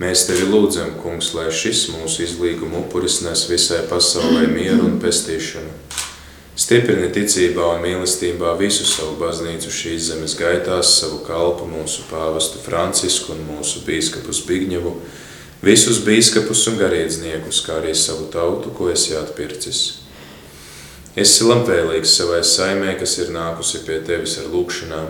Mēs 0.00 0.26
tevi 0.28 0.46
lūdzam, 0.48 0.94
kungs, 1.00 1.34
lai 1.36 1.50
šis 1.52 1.88
mūsu 1.92 2.24
izlīguma 2.24 2.80
upuris 2.84 3.20
nes 3.24 3.44
visai 3.50 3.82
pasaulē 3.88 4.46
mieru 4.48 4.86
un 4.88 5.00
pestīšanu. 5.00 5.74
Stiprini 6.60 7.08
ticībā 7.08 7.64
un 7.74 7.80
mīlestībā 7.80 8.50
visu 8.58 8.84
savu 8.84 9.14
baznīcu 9.20 9.70
šīs 9.72 10.10
zemes 10.10 10.34
gaitās, 10.36 10.90
savu 10.98 11.22
kalpu, 11.24 11.64
mūsu 11.68 12.04
pāvestu 12.10 12.60
Francisku 12.60 13.32
un 13.32 13.46
mūsu 13.46 13.80
bīskapu 13.86 14.34
Zbigņevu, 14.36 14.92
visus 15.64 16.00
bīskapus 16.04 16.66
un 16.70 16.78
garīdzniekus, 16.80 17.62
kā 17.66 17.80
arī 17.80 17.94
savu 17.96 18.28
tautu, 18.32 18.72
ko 18.76 18.90
esi 18.92 19.16
atpircis. 19.18 19.80
Esi 21.18 21.44
labvēlīgs 21.44 22.12
savai 22.20 22.42
saimē, 22.46 22.94
kas 23.00 23.18
ir 23.18 23.32
nākusi 23.34 23.82
pie 23.86 23.98
tevis 24.06 24.38
ar 24.40 24.46
lūkšanām, 24.52 25.08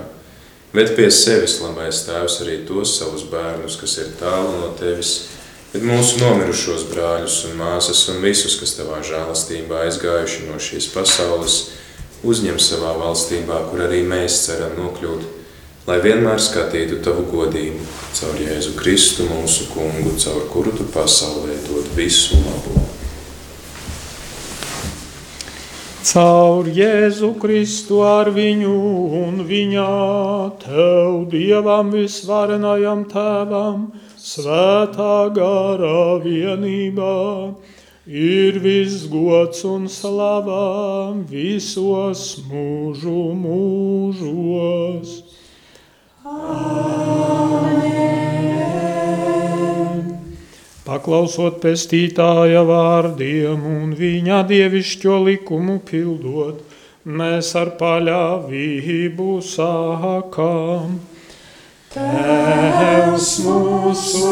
bet 0.75 0.95
pie 0.97 1.11
sevis 1.13 1.59
labais 1.61 2.03
tēvs 2.07 2.39
arī 2.43 2.61
tos 2.67 2.97
savus 2.97 3.27
bērnus, 3.31 3.77
kas 3.79 3.99
ir 4.01 4.15
tālu 4.19 4.55
no 4.57 4.71
tevis, 4.79 5.13
bet 5.71 5.85
mūsu 5.87 6.19
nomirušos 6.23 6.87
brāļus 6.89 7.37
un 7.47 7.59
māsas 7.61 8.01
un 8.11 8.19
visus, 8.25 8.57
kas 8.59 8.75
tavā 8.79 8.99
žēlastībā 9.05 9.85
aizgājuši 9.85 10.49
no 10.49 10.57
šīs 10.59 10.89
pasaules, 10.95 11.59
uzņem 12.27 12.57
savā 12.61 12.95
valstībā, 12.99 13.67
kur 13.69 13.85
arī 13.85 14.01
mēs 14.05 14.41
ceram 14.47 14.75
nokļūt, 14.81 15.40
lai 15.87 15.97
vienmēr 16.03 16.37
skatītu 16.41 16.99
tavu 17.05 17.23
godību 17.31 17.85
caur 18.13 18.35
Jēzu 18.37 18.75
Kristu, 18.77 19.25
mūsu 19.31 19.69
kungu, 19.71 20.11
caur 20.21 20.43
kuru 20.51 20.71
tu 20.77 20.83
pasaulē 20.93 21.55
dod 21.65 21.87
visu 21.97 22.37
labu. 22.43 22.75
Caur 26.01 26.65
Jēzu 26.65 27.31
Kristu 27.41 28.01
ar 28.05 28.29
viņu 28.33 28.75
un 29.21 29.43
viņā 29.45 29.89
tev, 30.63 31.29
Dievam 31.33 31.91
visvarenajam 31.93 33.05
tēvam, 33.09 33.91
svētā 34.17 35.29
garā 35.33 36.19
vienībā, 36.25 37.53
ir 38.05 38.59
viss 38.61 39.05
gods 39.09 39.63
un 39.65 39.87
slava 39.89 41.13
visos 41.29 42.41
mūžu 42.49 43.33
mūžos. 43.45 45.30
Paklausot 50.91 51.61
pestītāja 51.63 52.61
vārdiem 52.67 53.63
un 53.69 53.93
viņa 53.95 54.41
dievišķo 54.49 55.15
likumu 55.23 55.77
pildot, 55.87 56.59
mēs 57.07 57.55
ar 57.55 57.69
paļāvību 57.79 59.27
sākam. 59.45 60.99
Tēvs 61.93 63.29
mūsu, 63.45 64.31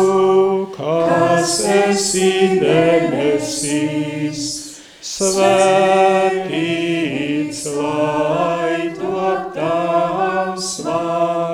kas 0.76 1.56
esi 1.74 2.60
debesīs, 2.62 4.44
svētīts 5.16 6.50
lai 7.76 8.96
top 9.00 9.42
tavs 9.58 10.70
vārds, 10.86 11.49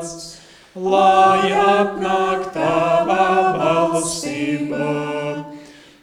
lai 0.76 1.52
atnāk 1.56 2.50
tava 2.52 3.28
valstība, 3.56 5.46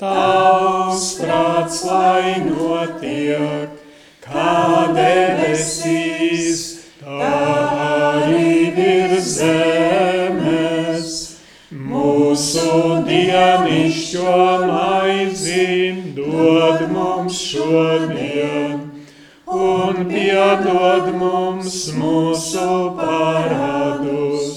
tavs 0.01 1.05
prāts, 1.21 1.83
lai 1.85 2.41
notiek, 2.47 3.69
kā 4.25 4.93
debesīs, 4.97 6.63
tā 7.03 7.35
arī 7.89 8.73
virs 8.77 9.37
zemes. 9.37 11.19
Mūsu 11.73 13.03
maizi 14.69 16.13
dod 16.17 16.89
mums 16.93 17.37
šodien, 17.51 18.81
un 19.47 20.01
piedod 20.09 21.09
mums 21.21 21.77
mūsu 21.97 22.69
parādus, 22.99 24.52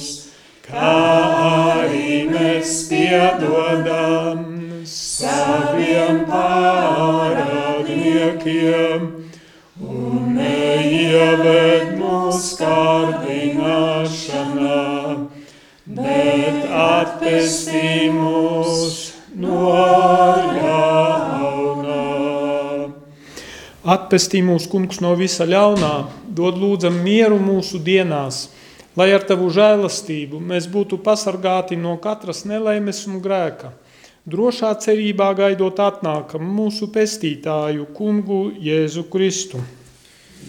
kā 0.76 1.72
arī 1.72 2.28
mēs 2.28 2.90
piedodam 2.90 4.42
saviem 4.86 6.26
pārādniekiem, 6.28 9.06
un 9.80 10.36
neieved 10.36 11.96
mūsu 12.00 12.58
kārdināšanā, 12.60 14.84
bet 15.96 16.66
atpestī 16.82 18.12
mūs 18.12 19.14
no 19.40 19.72
ļaunā. 20.60 22.04
Atpestī 23.96 24.44
mūsu 24.44 24.68
kungs 24.74 25.00
no 25.00 25.16
visa 25.16 25.46
ļaunā, 25.48 25.96
dod 26.36 26.60
lūdzam 26.60 27.00
mieru 27.06 27.40
mūsu 27.40 27.80
dienās, 27.80 28.50
lai 28.96 29.12
ar 29.16 29.26
tavu 29.28 29.50
žēlastību 29.52 30.40
mēs 30.40 30.70
būtu 30.72 31.00
pasargāti 31.04 31.78
no 31.80 31.98
katras 32.02 32.44
nelaimes 32.48 33.04
un 33.10 33.20
grēka, 33.24 33.74
drošā 34.26 34.72
cerībā 34.82 35.32
gaidot 35.38 35.80
atnākam 35.84 36.46
mūsu 36.58 36.90
pestītāju 36.94 37.90
kungu 37.96 38.50
Jēzu 38.64 39.06
Kristu. 39.12 39.62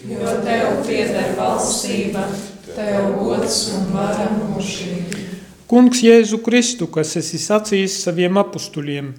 Jo 0.07 0.37
tev 0.45 0.83
pieder 0.87 1.33
valstība, 1.37 2.27
tev 2.75 3.13
gods 3.19 3.61
un 3.75 3.87
vara 3.93 4.29
mūžīgi. 4.35 5.25
Kungs 5.67 5.99
Jēzu 5.99 6.39
Kristu, 6.45 6.87
kas 6.87 7.17
esi 7.19 7.39
sacījis 7.43 7.97
saviem 8.05 8.37
apustuļiem, 8.39 9.09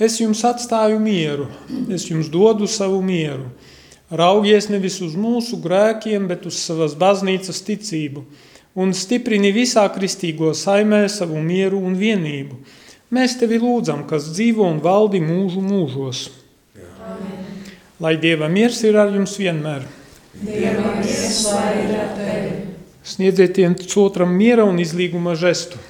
es 0.00 0.16
jums 0.22 0.40
atstāju 0.48 0.96
mieru, 1.02 1.50
es 1.92 2.06
jums 2.08 2.30
dodu 2.32 2.64
savu 2.70 3.02
mieru. 3.04 3.50
Raugies 4.10 4.70
nevis 4.72 4.96
uz 5.04 5.12
mūsu 5.14 5.60
grēkiem, 5.60 6.24
bet 6.30 6.46
uz 6.48 6.56
savas 6.64 6.96
baznīcas 6.98 7.60
ticību, 7.66 8.24
un 8.78 8.92
stiprini 8.94 9.50
visā 9.54 9.86
kristīgo 9.94 10.52
saimē 10.54 11.06
savu 11.10 11.40
mieru 11.42 11.80
un 11.82 11.96
vienību. 11.98 12.58
Mēs 13.10 13.36
tevi 13.40 13.58
lūdzam, 13.58 14.04
kas 14.06 14.30
dzīvo 14.30 14.66
un 14.68 14.78
valdi 14.84 15.18
mūžu 15.22 15.62
mūžos. 15.64 16.28
Amen. 16.78 17.46
Lai 18.00 18.14
Dieva 18.22 18.48
miers 18.48 18.78
ir 18.86 18.96
ar 19.00 19.10
jums 19.10 19.34
vienmēr. 19.40 19.86
Dieva 20.40 20.94
miers 21.00 21.40
lai 21.50 21.72
ir 21.82 21.94
ar 21.98 22.12
tevi. 22.14 22.52
Sniedziet 23.02 23.56
viens 23.58 23.96
otram 23.98 24.30
miera 24.36 24.64
un 24.68 24.78
izlīguma 24.78 25.34
žestu. 25.34 25.80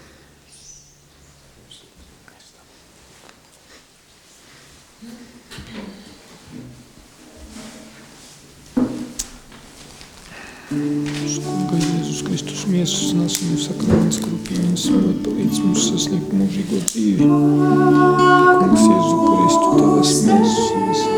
Kunga 10.70 11.79
Jēzus 12.70 12.76
Kristus 13.00 13.10
miesas 13.10 13.12
un 13.12 13.24
asinu 13.26 13.56
sakraments, 13.58 14.20
kuru 14.22 14.36
pieņems 14.46 14.82
smot, 14.86 15.16
palīdz 15.24 15.58
mums 15.64 15.88
sasniegt 15.90 16.30
mūžīgo 16.38 16.78
dzīvi. 16.86 17.26
Kungs 18.60 18.84
Jēzu 18.86 19.16
Kristu, 19.24 19.66
tavas 19.80 20.12
miesas 20.28 20.62
un 20.76 20.84
asinu 20.94 21.10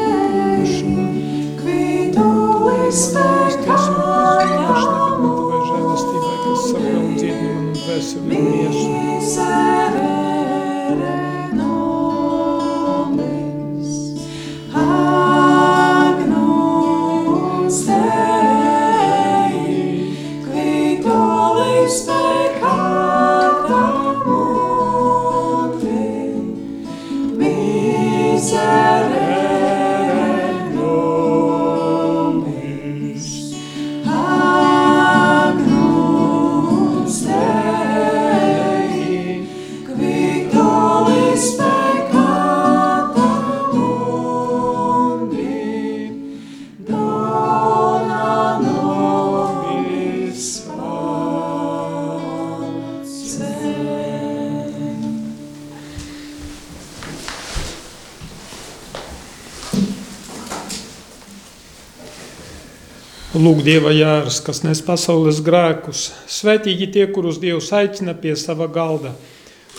Lūk, 63.42 63.64
Dieva 63.66 63.90
jēras, 63.90 64.36
kas 64.44 64.60
nes 64.62 64.78
pasaules 64.86 65.40
grēkus. 65.42 66.02
Svētīgi 66.30 66.86
tie, 66.94 67.06
kurus 67.10 67.40
Dievs 67.42 67.72
aicina 67.74 68.12
pie 68.14 68.36
sava 68.38 68.68
galda. 68.70 69.10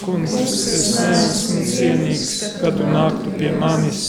Kungs, 0.02 0.34
es 0.36 0.90
neesmu 0.98 1.64
cienīgs, 1.70 2.34
kad 2.60 2.76
tu 2.76 2.90
nāktu 2.92 3.32
pie 3.38 3.54
manis, 3.62 4.02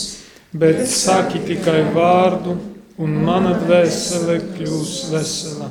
bet 0.50 0.80
saki 0.90 1.44
tikai 1.46 1.84
vārdu, 1.94 2.56
un 2.98 3.14
mana 3.28 3.52
dvēsele 3.60 4.40
kļūs 4.56 4.94
vesela. 5.12 5.70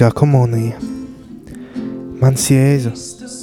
Garīgā 0.00 0.16
komunija. 0.16 0.78
Mans 2.22 2.46
Jēzu, 2.48 2.90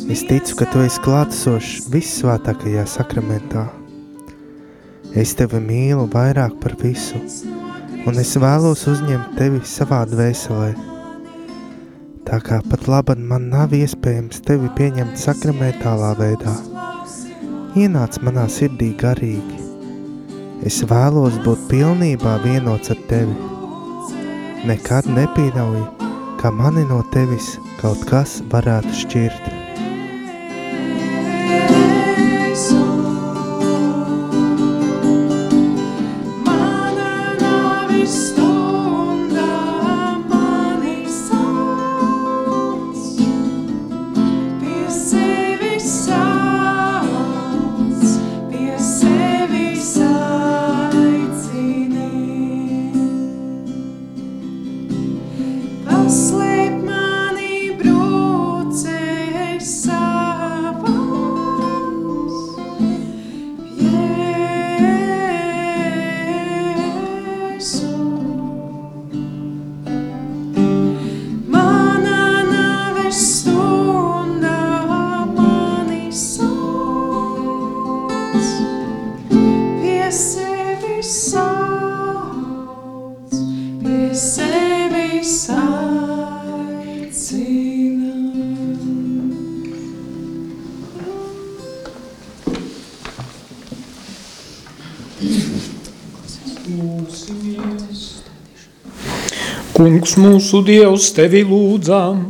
es 0.10 0.24
ticu, 0.26 0.56
ka 0.58 0.66
Tu 0.74 0.80
esi 0.88 1.02
klātesošs 1.06 1.84
vissvētākajā 1.94 2.86
sakramentā. 2.90 3.68
Es 5.14 5.36
Tevi 5.38 5.60
mīlu 5.62 6.08
vairāk 6.10 6.56
par 6.64 6.74
visu, 6.82 7.20
un 8.10 8.18
es 8.18 8.32
vēlos 8.42 8.88
uzņemt 8.90 9.36
Tevi 9.38 9.62
savā 9.70 10.00
dvēselē. 10.10 10.72
Tā 12.26 12.40
kā 12.48 12.58
pat 12.72 12.88
labad 12.90 13.22
man 13.22 13.52
nav 13.52 13.76
iespējams 13.78 14.42
Tevi 14.48 14.72
pieņemt 14.80 15.14
sakramentālā 15.14 16.16
veidā, 16.18 16.56
ienāc 17.78 18.18
manā 18.26 18.48
sirdī 18.50 18.96
garīgi. 18.98 19.62
Es 20.66 20.82
vēlos 20.90 21.38
būt 21.46 21.70
pilnībā 21.70 22.40
vienots 22.48 22.96
ar 22.98 23.06
Tevi. 23.14 23.38
Nekad 24.66 25.06
nepīrauju, 25.14 25.86
ka 26.38 26.52
mani 26.52 26.86
no 26.90 27.00
Tevis 27.14 27.56
kaut 27.82 28.04
kas 28.10 28.42
varētu 28.52 29.00
šķirt. 29.02 29.57
Mūsu 100.48 100.64
Dievs, 100.64 101.10
tevi 101.12 101.42
lūdzām, 101.44 102.22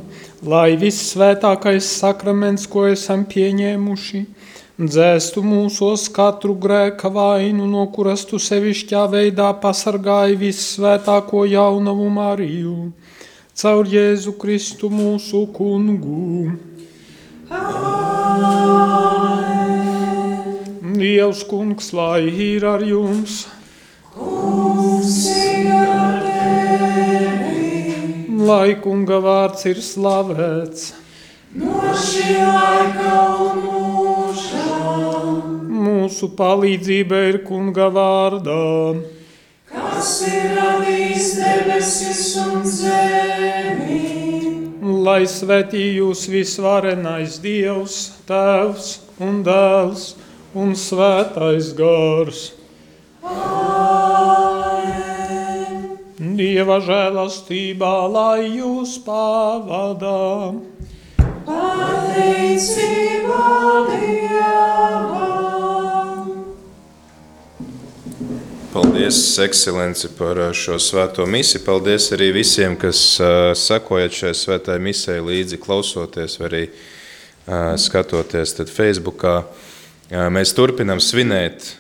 lai 0.42 0.74
vissvētākais 0.74 1.86
sakraments, 2.00 2.64
ko 2.66 2.88
esam 2.90 3.28
pieņēmuši, 3.30 4.22
dzēstu 4.82 5.44
mūsos 5.46 6.08
katru 6.10 6.56
grēka 6.58 7.12
vainu, 7.14 7.68
no 7.70 7.86
kuras 7.94 8.26
tu 8.26 8.40
sevišķā 8.42 9.04
veidā 9.12 9.52
pasargāji 9.62 10.40
vissvētāko 10.42 11.44
jaunavu 11.46 12.10
Mariju, 12.10 12.90
caur 13.54 13.86
Jēzu 13.86 14.34
Kristu 14.42 14.90
mūsu 14.90 15.46
kungu. 15.54 16.58
Dievs 20.98 21.46
kungs, 21.46 21.94
lai 21.94 22.26
ir 22.34 22.66
ar 22.66 22.82
jums! 22.82 23.44
Lai 24.18 25.37
kunga 28.84 29.18
vārds 29.20 29.66
ir 29.68 29.80
slavēts. 29.84 30.94
Mūsu 35.88 36.30
palīdzība 36.40 37.20
ir 37.32 37.38
kunga 37.48 37.88
vārdā. 37.92 38.64
Kas 39.72 40.12
ir 40.30 40.56
radījis 40.56 41.28
debesis 41.42 42.24
un 42.46 42.64
zemi? 42.64 44.04
Lai 45.08 45.24
svētī 45.28 45.84
jūs 45.98 46.28
visvarenais 46.32 47.42
Dievs, 47.44 47.98
Tēvs 48.30 48.94
un 49.20 49.44
Dēls 49.44 50.14
un 50.56 50.72
Svētais 50.76 51.74
Gars. 51.76 52.54
Dieva 56.18 56.80
žēlastībā, 56.82 58.10
lai 58.10 58.50
jūs 58.58 58.96
pavadā. 59.06 60.58
Pateicība 61.46 63.44
Dievam! 63.92 65.28
Paldies, 68.74 69.38
ekscelenci, 69.46 70.10
par 70.18 70.42
uh, 70.42 70.50
šo 70.58 70.82
svēto 70.82 71.30
misiju. 71.30 71.62
Paldies 71.70 72.10
arī 72.18 72.32
visiem, 72.34 72.74
kas 72.82 73.22
uh, 73.22 73.54
sekojat 73.54 74.10
šai 74.18 74.34
svētai 74.42 74.82
misijai 74.82 75.22
līdzi, 75.22 75.62
klausoties 75.62 76.42
vai 76.42 76.50
arī 76.50 76.64
uh, 76.66 77.78
skatoties 77.78 78.58
tad 78.58 78.74
Facebookā. 78.74 79.44
Mēs 80.08 80.54
turpinām 80.56 81.02
svinēt, 81.04 81.74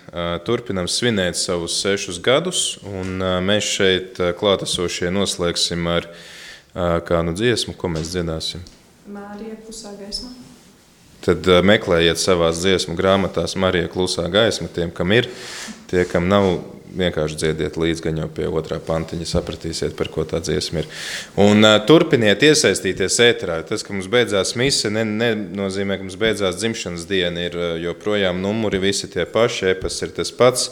turpinām 0.44 0.90
svinēt 0.92 1.38
savus 1.40 1.78
sešus 1.80 2.18
gadus, 2.20 2.64
un 2.84 3.22
mēs 3.48 3.70
šeit 3.78 4.20
klātesošie 4.36 5.14
noslēgsim 5.16 5.88
ar 5.88 6.10
kādu 7.08 7.32
dziesmu, 7.40 7.78
ko 7.80 7.88
mēs 7.94 8.12
dziedāsim. 8.12 8.66
Mārija 9.08 9.56
klusā 9.64 9.94
gaisma. 9.96 10.34
Tad 11.24 11.48
meklējiet 11.64 12.20
savā 12.20 12.52
dziesmu 12.52 12.98
grāmatās 13.00 13.56
Marija 13.56 13.88
klusā 13.92 14.28
gaisma 14.32 14.68
tiem, 14.76 14.92
kam 14.92 15.16
ir, 15.16 15.32
tie, 15.88 16.04
kam 16.08 16.28
nav, 16.28 16.50
vienkārši 16.96 17.38
dziediet 17.42 17.78
līdzi, 17.80 18.04
gan 18.06 18.20
jau 18.22 18.28
pie 18.32 18.48
otrā 18.48 18.80
pantiņa 18.84 19.28
sapratīsiet, 19.28 19.96
par 19.98 20.10
ko 20.14 20.26
tā 20.28 20.40
dziesma 20.44 20.84
ir. 20.84 20.90
Un 21.42 21.66
uh, 21.66 21.78
turpiniet 21.88 22.44
iesaistīties 22.48 23.20
ēterā. 23.28 23.60
Tas, 23.68 23.84
ka 23.86 23.96
mums 23.96 24.10
beidzās 24.12 24.56
mise, 24.60 24.92
ne, 24.94 25.04
nenozīmē, 25.08 25.98
ka 25.98 26.08
mums 26.08 26.20
beidzās 26.20 26.60
dzimšanas 26.62 27.08
diena. 27.10 27.48
Ir 27.50 27.58
uh, 27.58 27.74
joprojām 27.82 28.42
numuri 28.44 28.82
visi 28.84 29.10
tie 29.12 29.28
paši, 29.30 29.74
e-pasts 29.74 30.08
ir 30.08 30.16
tas 30.18 30.34
pats. 30.36 30.72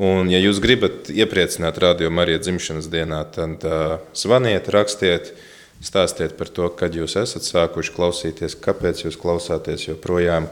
Un, 0.00 0.30
ja 0.32 0.40
jūs 0.40 0.62
gribat 0.64 1.10
iepriecināt 1.12 1.76
radio 1.82 2.08
Mariju 2.14 2.40
dzimšanas 2.40 2.88
dienā, 2.88 3.20
tad 3.34 3.64
uh, 3.68 3.98
zvaniet, 4.16 4.70
rakstiet, 4.72 5.34
stāstiet 5.84 6.38
par 6.38 6.48
to, 6.48 6.70
kad 6.76 6.96
jūs 6.96 7.18
esat 7.20 7.44
sākuši 7.44 7.92
klausīties, 7.96 8.56
kāpēc 8.64 9.04
jūs 9.04 9.20
klausāties 9.20 9.90
joprojām 9.90 10.48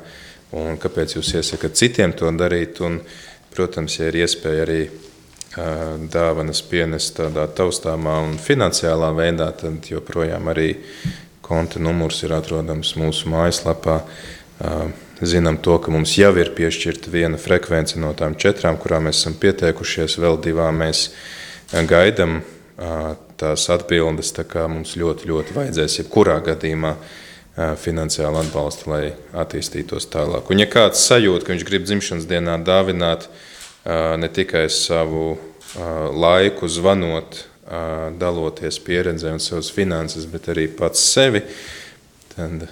un 0.57 0.77
kāpēc 0.81 1.17
jūs 1.17 1.33
iesakat 1.41 1.77
citiem 1.81 2.13
to 2.17 2.29
darīt. 2.37 2.81
Un, 2.85 3.01
protams, 3.55 3.99
ja 3.99 4.09
ir 4.11 4.23
iespēja 4.25 4.65
arī 4.67 4.81
dāvanas 6.13 6.61
pienest 6.63 7.17
tādā 7.19 7.47
taustāmā 7.51 8.19
un 8.27 8.37
finansiālā 8.39 9.11
veidā, 9.17 9.49
tad 9.57 9.89
joprojām 9.91 10.51
arī 10.53 10.75
konta 11.43 11.81
numurs 11.81 12.23
ir 12.23 12.35
atrodams 12.37 12.95
mūsu 13.01 13.31
mājaslapā. 13.33 14.03
Zinām 15.19 15.59
to, 15.65 15.79
ka 15.83 15.91
mums 15.91 16.13
jau 16.19 16.31
ir 16.39 16.53
piešķirta 16.55 17.11
viena 17.11 17.41
frekvence 17.41 17.99
no 17.99 18.13
tām 18.15 18.37
četrām, 18.39 18.79
kurām 18.79 19.09
mēs 19.09 19.23
esam 19.23 19.35
pieteikušies, 19.41 20.19
vēl 20.23 20.39
divām 20.45 20.79
mēs 20.85 21.09
gaidām 21.73 22.43
tās 23.41 23.65
atbildes. 23.75 24.31
Tā 24.37 24.45
kā 24.47 24.69
mums 24.71 24.95
ļoti, 25.01 25.27
ļoti 25.33 25.57
vajadzēs 25.57 25.99
jebkurā 26.05 26.39
gadījumā 26.47 26.95
ā, 26.95 27.27
finansiālu 27.59 28.39
atbalstu, 28.45 28.91
lai 28.93 29.03
attīstītos 29.35 30.07
tālāk. 30.13 30.51
Un 30.53 30.63
ja 30.63 30.69
kāds 30.71 31.03
sajūt, 31.09 31.43
ka 31.43 31.55
viņš 31.55 31.65
grib 31.67 31.87
dzimšanas 31.89 32.29
dienā 32.31 32.55
dāvināt 32.63 33.27
ne 33.85 34.29
tikai 34.31 34.69
savu 34.71 35.39
laiku, 36.15 36.69
zvanot, 36.71 37.43
daloties 38.21 38.79
pieredzē 38.85 39.35
un 39.35 39.43
savas 39.43 39.73
finanses, 39.75 40.29
bet 40.31 40.47
arī 40.53 40.69
pats 40.73 41.03
sevi, 41.03 41.43
tad 42.33 42.69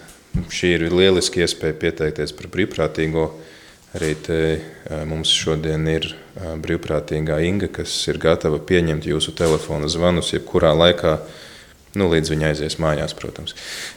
šī 0.53 0.71
ir 0.77 0.87
lieliski 0.93 1.43
iespēja 1.45 1.77
pieteikties 1.83 2.33
par 2.37 2.49
brīvprātīgo. 2.55 3.27
Arī 3.97 4.13
te 4.21 4.39
mums 5.09 5.31
šodien 5.33 5.87
ir 5.89 6.11
brīvprātīgā 6.37 7.39
Inga, 7.49 7.71
kas 7.73 7.93
ir 8.11 8.19
gatava 8.21 8.59
pieņemt 8.61 9.07
jūsu 9.09 9.33
telefona 9.39 9.89
zvanus, 9.89 10.35
jebkurā 10.35 10.75
laikā 10.77 11.15
Nu, 11.97 12.11
līdz 12.13 12.33
viņa 12.33 12.51
aizies 12.51 12.77
mājās, 12.83 13.15
protams. 13.17 13.55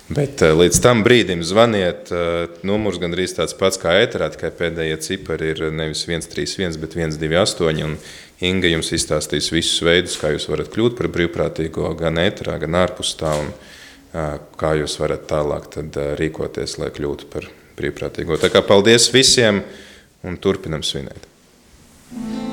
Bet 0.07 0.43
uh, 0.45 0.53
līdz 0.55 0.79
tam 0.83 1.03
brīdim 1.03 1.41
zvaniet, 1.45 2.11
uh, 2.13 2.47
numurs 2.67 2.99
gandrīz 3.01 3.35
tāds 3.35 3.55
pats 3.59 3.79
kā 3.81 3.97
ēterā, 4.05 4.29
tikai 4.33 4.53
pēdējie 4.55 4.99
cipari 5.03 5.51
ir 5.51 5.65
nevis 5.75 6.05
131, 6.07 6.79
bet 6.79 6.95
128, 6.95 7.83
un 7.89 7.99
Inga 8.39 8.69
jums 8.71 8.93
izstāstīs 8.95 9.49
visus 9.51 9.81
veidus, 9.83 10.15
kā 10.15 10.31
jūs 10.31 10.45
varat 10.47 10.69
kļūt 10.71 10.95
par 10.95 11.09
brīvprātīgo 11.11 11.89
gan 11.99 12.21
ēterā, 12.23 12.55
gan 12.61 12.77
ārpus 12.79 13.17
tā, 13.19 13.33
un 13.35 13.51
uh, 13.51 14.37
kā 14.59 14.77
jūs 14.79 14.95
varat 15.01 15.27
tālāk 15.27 15.67
rīkoties, 16.21 16.77
lai 16.79 16.93
kļūtu 16.95 17.27
par 17.33 17.49
brīvprātīgo. 17.79 18.39
Tā 18.39 18.47
kā 18.53 18.63
paldies 18.63 19.09
visiem, 19.11 19.59
un 20.23 20.39
turpinam 20.39 20.87
svinēt. 20.87 21.27
Thank 22.09 22.48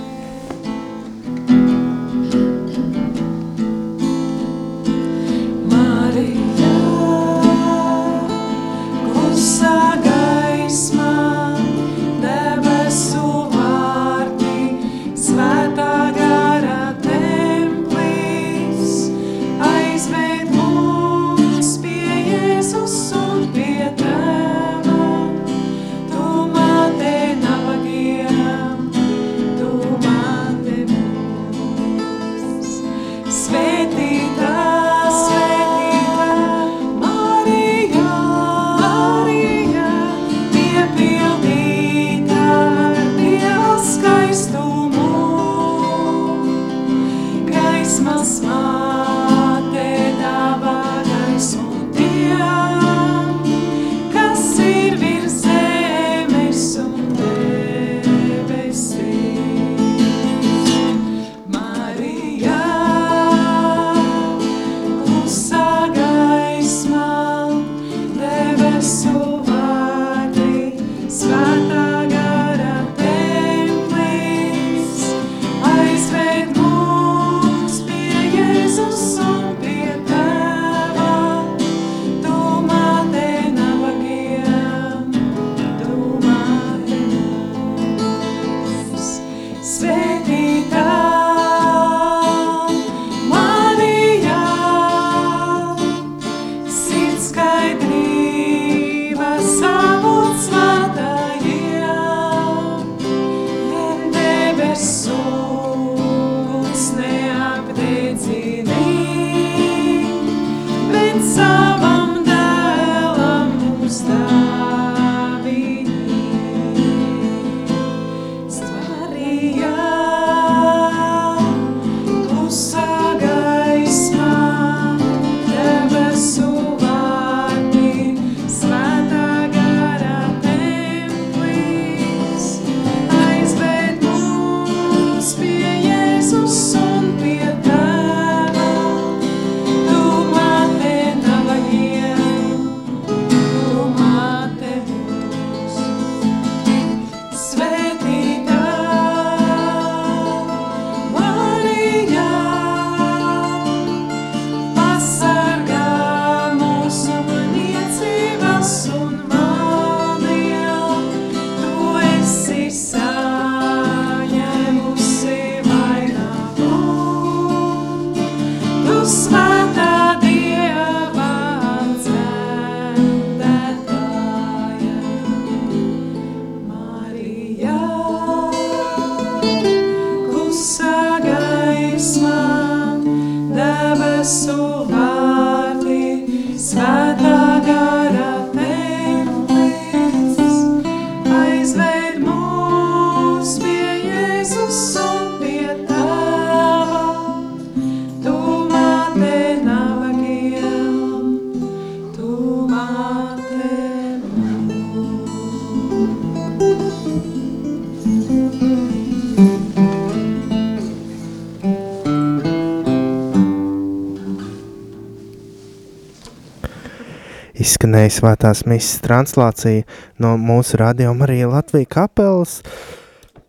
izskanēja 217.87 218.11
svētās 218.11 218.65
misijas 218.67 219.03
translācija 219.05 219.85
no 220.19 220.33
mūsu 220.37 220.75
rādījuma 220.81 221.23
arī 221.23 221.45
Latvija 221.47 221.87
kapelas 221.87 222.59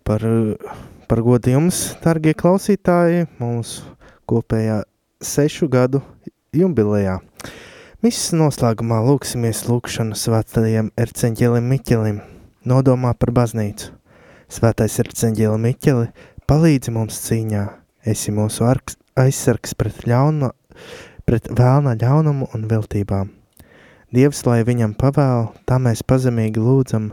par, 0.05 0.21
par 1.09 1.21
godu 1.25 1.55
jums, 1.55 1.95
dargie 2.03 2.35
klausītāji, 2.37 3.25
mūsu 3.39 3.81
kopējā 4.29 4.83
sešu 5.21 5.67
gadu 5.73 6.03
jubilejā. 6.53 7.17
Misijas 8.05 8.35
noslēgumā 8.37 8.99
lūksimies 9.07 9.63
lūkšanu 9.65 10.13
svētajiem 10.13 10.91
erceņģelim 10.93 11.65
Miķelim, 11.71 12.21
nodomā 12.61 13.15
par 13.17 13.33
baznīcu. 13.33 13.89
Svētais 14.53 14.99
erceņģeli 15.01 15.57
Miķeli, 15.65 16.11
palīdzi 16.45 16.93
mums 16.93 17.17
cīņā, 17.25 17.65
esi 18.05 18.35
mūsu 18.37 18.69
arks, 18.69 18.99
aizsargs 19.17 19.73
pret, 19.73 20.05
ļauna, 20.05 20.53
pret 21.25 21.49
vēlna 21.49 21.97
ļaunumu 21.97 22.51
un 22.53 22.69
viltībām 22.69 23.36
Dievs, 24.07 24.45
lai 24.47 24.61
viņam 24.63 24.93
pavēl, 24.95 25.49
tā 25.67 25.75
mēs 25.83 25.99
pazemīgi 26.07 26.61
lūdzam, 26.63 27.09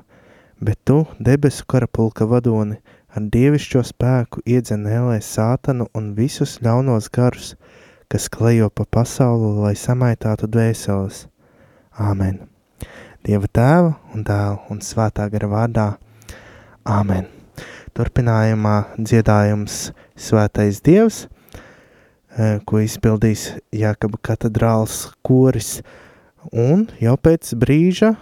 bet 0.62 0.78
tu, 0.86 1.00
debesu 1.18 1.64
karapulka 1.66 2.22
vadoni, 2.30 2.76
ar 3.10 3.24
dievišķo 3.34 3.82
spēku 3.88 4.44
iedzen 4.46 4.86
ēlē 4.86 5.16
sātanu 5.18 5.88
un 5.98 6.12
visus 6.14 6.60
ļaunos 6.62 7.10
garus, 7.10 7.56
kas 8.06 8.28
klejo 8.30 8.68
pa 8.70 8.86
pasauli, 8.86 9.50
lai 9.64 9.72
samaitātu 9.74 10.46
dvēseles. 10.46 11.24
Āmen. 11.98 12.44
Dieva 13.26 13.50
tēva 13.50 13.96
un 14.14 14.22
dēla 14.22 14.62
un 14.70 14.78
svētā 14.78 15.26
gara 15.34 15.50
vārdā. 15.50 15.88
Āmen. 16.86 17.26
Turpinājumā 17.94 18.76
dziedājums 18.98 19.88
Svētais 20.14 20.78
Dievs. 20.78 21.24
ko 22.66 22.80
izpildīs 22.82 23.52
Jākaba 23.74 24.18
katedrāls 24.22 25.08
koris. 25.22 25.82
Un 26.52 26.88
jau 27.00 27.14
pēc 27.16 27.54
brīža 27.56 28.12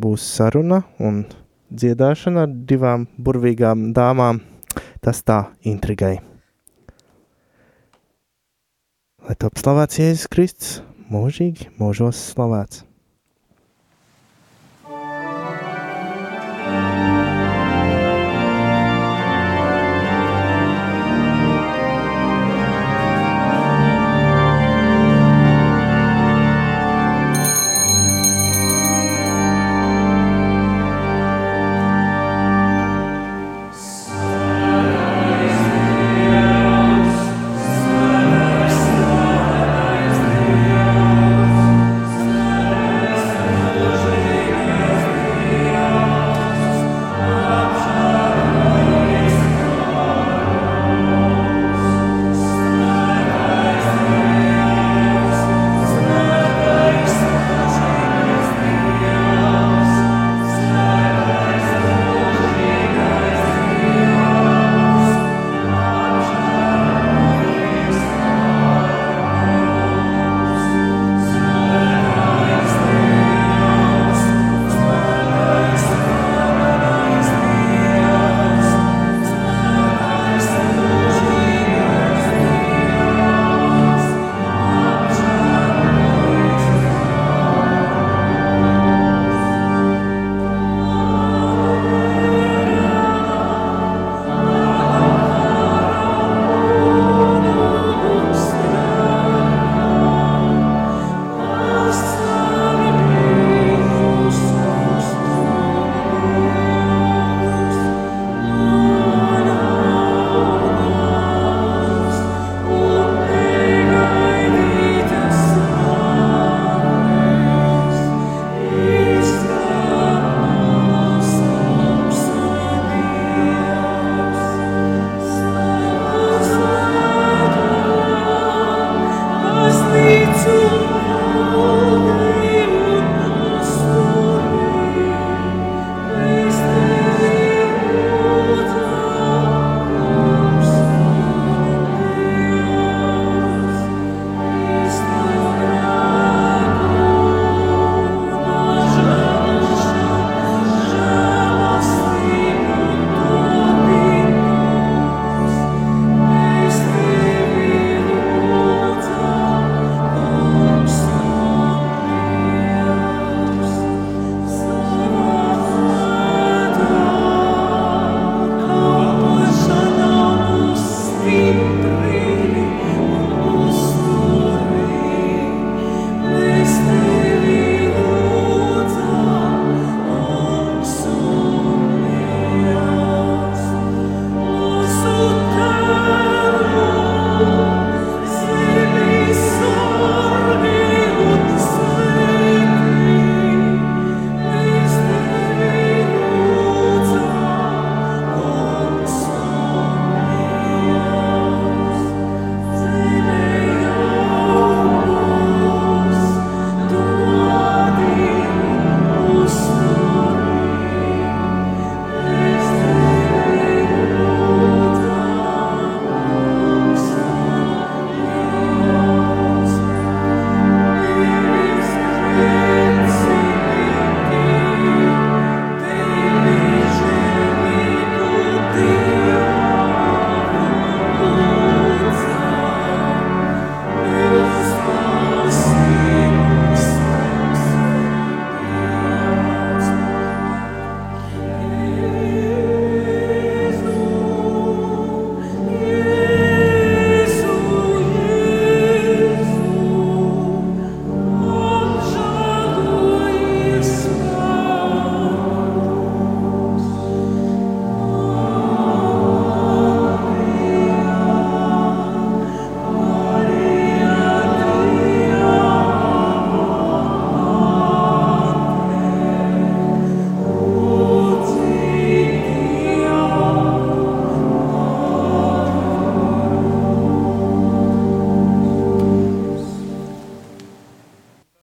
būs 0.00 0.24
saruna 0.24 0.82
un 0.98 1.24
dziedāšana 1.68 2.46
ar 2.46 2.54
divām 2.70 3.08
burvīgām 3.18 3.90
dāmām. 3.96 4.40
Tas 5.04 5.20
tā 5.22 5.42
intrigai. 5.68 6.16
Lai 9.24 9.36
top 9.40 9.60
slavēts 9.60 10.00
Jēzus 10.00 10.30
Kristus, 10.32 10.72
mūžīgi 11.12 11.70
mūžos 11.80 12.18
slavēts. 12.32 12.84